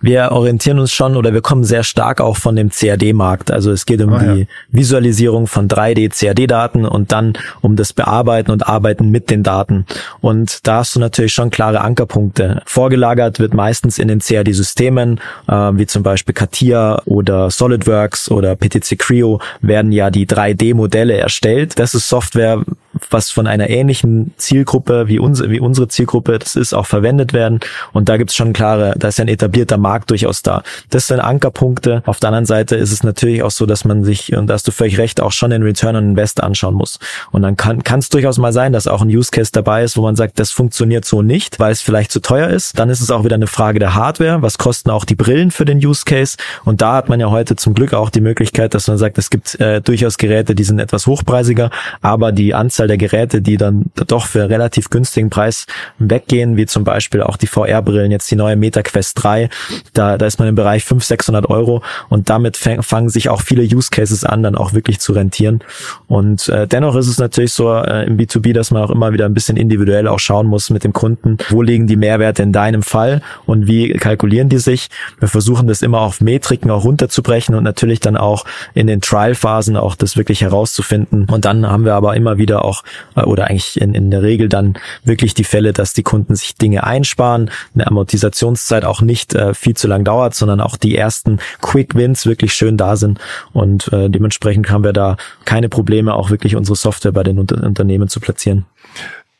Wir 0.00 0.32
orientieren 0.32 0.78
uns 0.78 0.92
schon 0.92 1.16
oder 1.16 1.32
wir 1.32 1.40
kommen 1.40 1.64
sehr 1.64 1.82
stark 1.82 2.20
auch 2.20 2.36
von 2.36 2.56
dem 2.56 2.70
CAD-Markt. 2.70 3.50
Also 3.50 3.70
es 3.70 3.86
geht 3.86 4.02
um 4.02 4.12
ah, 4.12 4.18
die 4.18 4.40
ja. 4.40 4.46
Visualisierung 4.70 5.46
von 5.46 5.68
3D-CAD-Daten 5.68 6.84
und 6.84 7.12
dann 7.12 7.34
um 7.60 7.76
das 7.76 7.92
Bearbeiten 7.92 8.50
und 8.50 8.66
Arbeiten 8.66 9.10
mit 9.10 9.30
den 9.30 9.42
Daten. 9.42 9.86
Und 10.20 10.66
da 10.66 10.78
hast 10.78 10.96
du 10.96 11.00
natürlich 11.00 11.32
schon 11.32 11.50
klare 11.50 11.80
Ankerpunkte. 11.80 12.62
Vorgelagert 12.66 13.38
wird 13.38 13.54
meistens 13.54 13.98
in 13.98 14.08
den 14.08 14.20
CAD-Systemen, 14.20 15.20
äh, 15.48 15.52
wie 15.52 15.86
zum 15.86 16.02
Beispiel 16.02 16.34
CATIA 16.34 17.02
oder 17.04 17.50
SolidWorks 17.50 18.30
oder 18.30 18.56
PTC 18.56 18.98
Creo, 18.98 19.40
werden 19.60 19.92
ja 19.92 20.10
die 20.10 20.26
3D-Modelle 20.26 21.16
erstellt. 21.16 21.78
Das 21.78 21.94
ist 21.94 22.08
Software, 22.08 22.62
was 23.10 23.30
von 23.30 23.46
einer 23.46 23.70
ähnlichen 23.70 24.34
Zielgruppe 24.36 25.08
wie, 25.08 25.18
unsere, 25.18 25.50
wie 25.50 25.60
unsere 25.60 25.88
Zielgruppe 25.88 26.38
das 26.38 26.56
ist, 26.56 26.74
auch 26.74 26.86
verwendet 26.86 27.32
werden. 27.32 27.60
Und 27.92 28.08
da 28.08 28.16
gibt 28.16 28.30
es 28.30 28.36
schon 28.36 28.52
klare, 28.52 28.94
da 28.96 29.08
ist 29.08 29.20
ein 29.20 29.28
etablierter 29.28 29.78
Markt 29.78 30.10
durchaus 30.10 30.42
da. 30.42 30.62
Das 30.90 31.06
sind 31.06 31.20
Ankerpunkte. 31.20 32.02
Auf 32.06 32.20
der 32.20 32.28
anderen 32.28 32.46
Seite 32.46 32.76
ist 32.76 32.92
es 32.92 33.02
natürlich 33.02 33.42
auch 33.42 33.50
so, 33.50 33.66
dass 33.66 33.84
man 33.84 34.04
sich, 34.04 34.34
und 34.36 34.46
da 34.46 34.54
hast 34.54 34.66
du 34.66 34.72
völlig 34.72 34.98
recht, 34.98 35.20
auch 35.20 35.32
schon 35.32 35.50
den 35.50 35.62
Return 35.62 35.96
on 35.96 36.10
Invest 36.10 36.42
anschauen 36.42 36.74
muss. 36.74 36.98
Und 37.30 37.42
dann 37.42 37.56
kann 37.56 37.98
es 37.98 38.08
durchaus 38.08 38.38
mal 38.38 38.52
sein, 38.52 38.72
dass 38.72 38.86
auch 38.86 39.02
ein 39.02 39.08
Use 39.08 39.30
Case 39.30 39.50
dabei 39.52 39.84
ist, 39.84 39.96
wo 39.96 40.02
man 40.02 40.16
sagt, 40.16 40.38
das 40.38 40.50
funktioniert 40.50 41.04
so 41.04 41.22
nicht, 41.22 41.58
weil 41.60 41.72
es 41.72 41.80
vielleicht 41.80 42.12
zu 42.12 42.20
teuer 42.20 42.48
ist. 42.48 42.78
Dann 42.78 42.90
ist 42.90 43.00
es 43.00 43.10
auch 43.10 43.24
wieder 43.24 43.34
eine 43.34 43.46
Frage 43.46 43.78
der 43.78 43.94
Hardware. 43.94 44.42
Was 44.42 44.58
kosten 44.58 44.90
auch 44.90 45.04
die 45.04 45.14
Brillen 45.14 45.50
für 45.50 45.64
den 45.64 45.78
Use 45.78 46.04
Case? 46.04 46.36
Und 46.64 46.82
da 46.82 46.94
hat 46.94 47.08
man 47.08 47.20
ja 47.20 47.30
heute 47.30 47.56
zum 47.56 47.74
Glück 47.74 47.94
auch 47.94 48.10
die 48.10 48.20
Möglichkeit, 48.20 48.74
dass 48.74 48.88
man 48.88 48.98
sagt, 48.98 49.18
es 49.18 49.30
gibt 49.30 49.58
äh, 49.60 49.80
durchaus 49.80 50.18
Geräte, 50.18 50.54
die 50.54 50.64
sind 50.64 50.78
etwas 50.78 51.06
hochpreisiger, 51.06 51.70
aber 52.00 52.32
die 52.32 52.54
Anzahl 52.54 52.81
der 52.86 52.98
Geräte, 52.98 53.42
die 53.42 53.56
dann 53.56 53.86
doch 54.06 54.26
für 54.26 54.48
relativ 54.48 54.90
günstigen 54.90 55.30
Preis 55.30 55.66
weggehen, 55.98 56.56
wie 56.56 56.66
zum 56.66 56.84
Beispiel 56.84 57.22
auch 57.22 57.36
die 57.36 57.46
VR-Brillen, 57.46 58.10
jetzt 58.10 58.30
die 58.30 58.36
neue 58.36 58.56
MetaQuest 58.56 59.22
3, 59.22 59.48
da, 59.94 60.18
da 60.18 60.26
ist 60.26 60.38
man 60.38 60.48
im 60.48 60.54
Bereich 60.54 60.84
500, 60.84 61.02
600 61.02 61.50
Euro 61.50 61.82
und 62.08 62.30
damit 62.30 62.56
fangen 62.56 63.08
sich 63.08 63.28
auch 63.28 63.42
viele 63.42 63.62
Use 63.62 63.90
Cases 63.90 64.24
an, 64.24 64.42
dann 64.42 64.54
auch 64.54 64.72
wirklich 64.72 65.00
zu 65.00 65.12
rentieren. 65.12 65.60
Und 66.06 66.48
äh, 66.48 66.66
dennoch 66.66 66.96
ist 66.96 67.08
es 67.08 67.18
natürlich 67.18 67.52
so 67.52 67.72
äh, 67.72 68.06
im 68.06 68.16
B2B, 68.16 68.52
dass 68.52 68.70
man 68.70 68.82
auch 68.82 68.90
immer 68.90 69.12
wieder 69.12 69.26
ein 69.26 69.34
bisschen 69.34 69.56
individuell 69.56 70.08
auch 70.08 70.18
schauen 70.18 70.46
muss 70.46 70.70
mit 70.70 70.84
dem 70.84 70.92
Kunden, 70.92 71.38
wo 71.50 71.62
liegen 71.62 71.86
die 71.86 71.96
Mehrwerte 71.96 72.42
in 72.42 72.52
deinem 72.52 72.82
Fall 72.82 73.22
und 73.46 73.66
wie 73.66 73.92
kalkulieren 73.92 74.48
die 74.48 74.58
sich. 74.58 74.88
Wir 75.18 75.28
versuchen 75.28 75.68
das 75.68 75.82
immer 75.82 76.00
auf 76.00 76.20
Metriken 76.20 76.70
auch 76.70 76.84
runterzubrechen 76.84 77.54
und 77.54 77.64
natürlich 77.64 78.00
dann 78.00 78.16
auch 78.16 78.44
in 78.74 78.86
den 78.86 79.00
Trial-Phasen 79.00 79.76
auch 79.76 79.94
das 79.94 80.16
wirklich 80.16 80.40
herauszufinden. 80.42 81.26
Und 81.30 81.44
dann 81.44 81.66
haben 81.66 81.84
wir 81.84 81.94
aber 81.94 82.16
immer 82.16 82.38
wieder 82.38 82.64
auch, 82.64 82.71
äh, 83.16 83.22
oder 83.22 83.48
eigentlich 83.48 83.80
in, 83.80 83.94
in 83.94 84.10
der 84.10 84.22
Regel 84.22 84.48
dann 84.48 84.74
wirklich 85.04 85.34
die 85.34 85.44
Fälle, 85.44 85.72
dass 85.72 85.92
die 85.92 86.02
Kunden 86.02 86.34
sich 86.34 86.54
Dinge 86.54 86.84
einsparen, 86.84 87.50
eine 87.74 87.86
Amortisationszeit 87.86 88.84
auch 88.84 89.00
nicht 89.00 89.34
äh, 89.34 89.54
viel 89.54 89.76
zu 89.76 89.88
lang 89.88 90.04
dauert, 90.04 90.34
sondern 90.34 90.60
auch 90.60 90.76
die 90.76 90.96
ersten 90.96 91.38
Quick 91.60 91.94
Wins 91.94 92.26
wirklich 92.26 92.54
schön 92.54 92.76
da 92.76 92.96
sind. 92.96 93.20
Und 93.52 93.92
äh, 93.92 94.08
dementsprechend 94.08 94.70
haben 94.70 94.84
wir 94.84 94.92
da 94.92 95.16
keine 95.44 95.68
Probleme, 95.68 96.14
auch 96.14 96.30
wirklich 96.30 96.56
unsere 96.56 96.76
Software 96.76 97.12
bei 97.12 97.22
den 97.22 97.38
Unter 97.38 97.62
Unternehmen 97.62 98.08
zu 98.08 98.20
platzieren. 98.20 98.64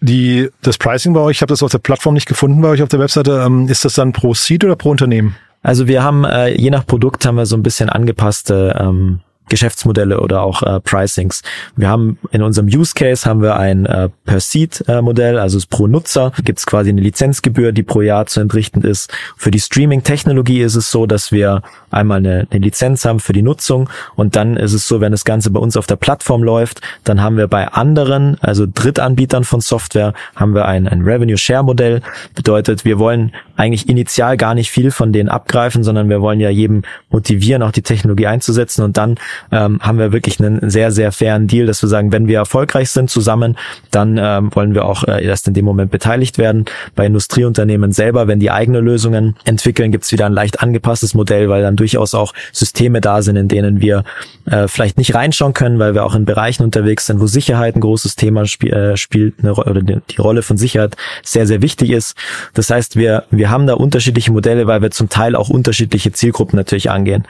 Die, 0.00 0.50
das 0.62 0.78
Pricing 0.78 1.12
bei 1.12 1.20
euch, 1.20 1.36
ich 1.38 1.42
habe 1.42 1.52
das 1.52 1.62
auf 1.62 1.70
der 1.70 1.78
Plattform 1.78 2.14
nicht 2.14 2.26
gefunden 2.26 2.60
bei 2.60 2.68
euch 2.68 2.82
auf 2.82 2.88
der 2.88 2.98
Webseite, 2.98 3.42
ähm, 3.46 3.68
ist 3.68 3.84
das 3.84 3.94
dann 3.94 4.12
pro 4.12 4.34
Seed 4.34 4.64
oder 4.64 4.74
pro 4.74 4.90
Unternehmen? 4.90 5.36
Also 5.62 5.86
wir 5.86 6.02
haben, 6.02 6.24
äh, 6.24 6.48
je 6.56 6.70
nach 6.70 6.84
Produkt 6.84 7.24
haben 7.24 7.36
wir 7.36 7.46
so 7.46 7.56
ein 7.56 7.62
bisschen 7.62 7.88
angepasste 7.88 8.76
ähm, 8.80 9.20
Geschäftsmodelle 9.48 10.20
oder 10.20 10.42
auch 10.42 10.62
äh, 10.62 10.80
Pricings. 10.80 11.42
Wir 11.76 11.88
haben 11.88 12.18
in 12.30 12.42
unserem 12.42 12.68
Use 12.68 12.94
Case 12.94 13.28
haben 13.28 13.42
wir 13.42 13.56
ein 13.56 13.86
äh, 13.86 14.08
per 14.24 14.40
Seat 14.40 14.84
äh, 14.88 15.02
Modell, 15.02 15.38
also 15.38 15.58
pro 15.68 15.86
Nutzer 15.86 16.32
gibt 16.44 16.58
es 16.58 16.66
quasi 16.66 16.90
eine 16.90 17.00
Lizenzgebühr, 17.00 17.72
die 17.72 17.82
pro 17.82 18.00
Jahr 18.00 18.26
zu 18.26 18.40
entrichten 18.40 18.82
ist. 18.82 19.12
Für 19.36 19.50
die 19.50 19.60
Streaming 19.60 20.02
Technologie 20.02 20.62
ist 20.62 20.74
es 20.74 20.90
so, 20.90 21.06
dass 21.06 21.32
wir 21.32 21.62
einmal 21.90 22.18
eine, 22.18 22.46
eine 22.50 22.60
Lizenz 22.64 23.04
haben 23.04 23.20
für 23.20 23.32
die 23.32 23.42
Nutzung 23.42 23.90
und 24.16 24.36
dann 24.36 24.56
ist 24.56 24.72
es 24.72 24.88
so, 24.88 25.00
wenn 25.00 25.12
das 25.12 25.24
Ganze 25.24 25.50
bei 25.50 25.60
uns 25.60 25.76
auf 25.76 25.86
der 25.86 25.96
Plattform 25.96 26.42
läuft, 26.42 26.80
dann 27.04 27.20
haben 27.20 27.36
wir 27.36 27.48
bei 27.48 27.68
anderen, 27.68 28.38
also 28.40 28.66
Drittanbietern 28.72 29.44
von 29.44 29.60
Software, 29.60 30.14
haben 30.34 30.54
wir 30.54 30.66
ein, 30.66 30.88
ein 30.88 31.02
Revenue 31.02 31.36
Share 31.36 31.62
Modell. 31.62 32.00
Bedeutet, 32.34 32.84
wir 32.84 32.98
wollen 32.98 33.32
eigentlich 33.56 33.88
initial 33.88 34.36
gar 34.36 34.54
nicht 34.54 34.70
viel 34.70 34.90
von 34.90 35.12
denen 35.12 35.28
abgreifen, 35.28 35.84
sondern 35.84 36.08
wir 36.08 36.20
wollen 36.20 36.40
ja 36.40 36.50
jedem 36.50 36.82
motivieren, 37.10 37.62
auch 37.62 37.72
die 37.72 37.82
Technologie 37.82 38.26
einzusetzen 38.26 38.82
und 38.82 38.96
dann 38.96 39.16
ähm, 39.50 39.80
haben 39.80 39.98
wir 39.98 40.12
wirklich 40.12 40.40
einen 40.40 40.70
sehr, 40.70 40.90
sehr 40.92 41.12
fairen 41.12 41.46
Deal, 41.46 41.66
dass 41.66 41.82
wir 41.82 41.88
sagen, 41.88 42.12
wenn 42.12 42.26
wir 42.28 42.38
erfolgreich 42.38 42.90
sind 42.90 43.10
zusammen, 43.10 43.56
dann 43.90 44.18
ähm, 44.20 44.54
wollen 44.54 44.74
wir 44.74 44.84
auch 44.84 45.04
äh, 45.04 45.24
erst 45.24 45.48
in 45.48 45.54
dem 45.54 45.64
Moment 45.64 45.90
beteiligt 45.90 46.38
werden. 46.38 46.64
Bei 46.94 47.06
Industrieunternehmen 47.06 47.92
selber, 47.92 48.28
wenn 48.28 48.40
die 48.40 48.50
eigene 48.50 48.80
Lösungen 48.80 49.36
entwickeln, 49.44 49.92
gibt's 49.92 50.12
wieder 50.12 50.26
ein 50.26 50.32
leicht 50.32 50.60
angepasstes 50.60 51.14
Modell, 51.14 51.48
weil 51.48 51.62
dann 51.62 51.76
durchaus 51.76 52.14
auch 52.14 52.32
Systeme 52.52 53.00
da 53.00 53.22
sind, 53.22 53.36
in 53.36 53.48
denen 53.48 53.80
wir 53.80 54.04
äh, 54.46 54.68
vielleicht 54.68 54.98
nicht 54.98 55.14
reinschauen 55.14 55.52
können, 55.52 55.78
weil 55.78 55.94
wir 55.94 56.04
auch 56.04 56.14
in 56.14 56.24
Bereichen 56.24 56.62
unterwegs 56.62 57.06
sind, 57.06 57.20
wo 57.20 57.26
Sicherheit 57.26 57.76
ein 57.76 57.80
großes 57.80 58.16
Thema 58.16 58.42
sp 58.48 58.68
äh, 58.68 58.96
spielt, 58.96 59.34
eine, 59.40 59.54
oder 59.54 59.82
die, 59.82 59.98
die 60.10 60.20
Rolle 60.20 60.42
von 60.42 60.56
Sicherheit 60.56 60.96
sehr, 61.22 61.46
sehr 61.46 61.62
wichtig 61.62 61.90
ist. 61.90 62.16
Das 62.54 62.70
heißt, 62.70 62.96
wir, 62.96 63.24
wir 63.30 63.50
haben 63.50 63.66
da 63.66 63.74
unterschiedliche 63.74 64.32
Modelle, 64.32 64.66
weil 64.66 64.82
wir 64.82 64.90
zum 64.90 65.08
Teil 65.08 65.36
auch 65.36 65.48
unterschiedliche 65.48 66.12
Zielgruppen 66.12 66.56
natürlich 66.56 66.90
angehen. 66.90 67.24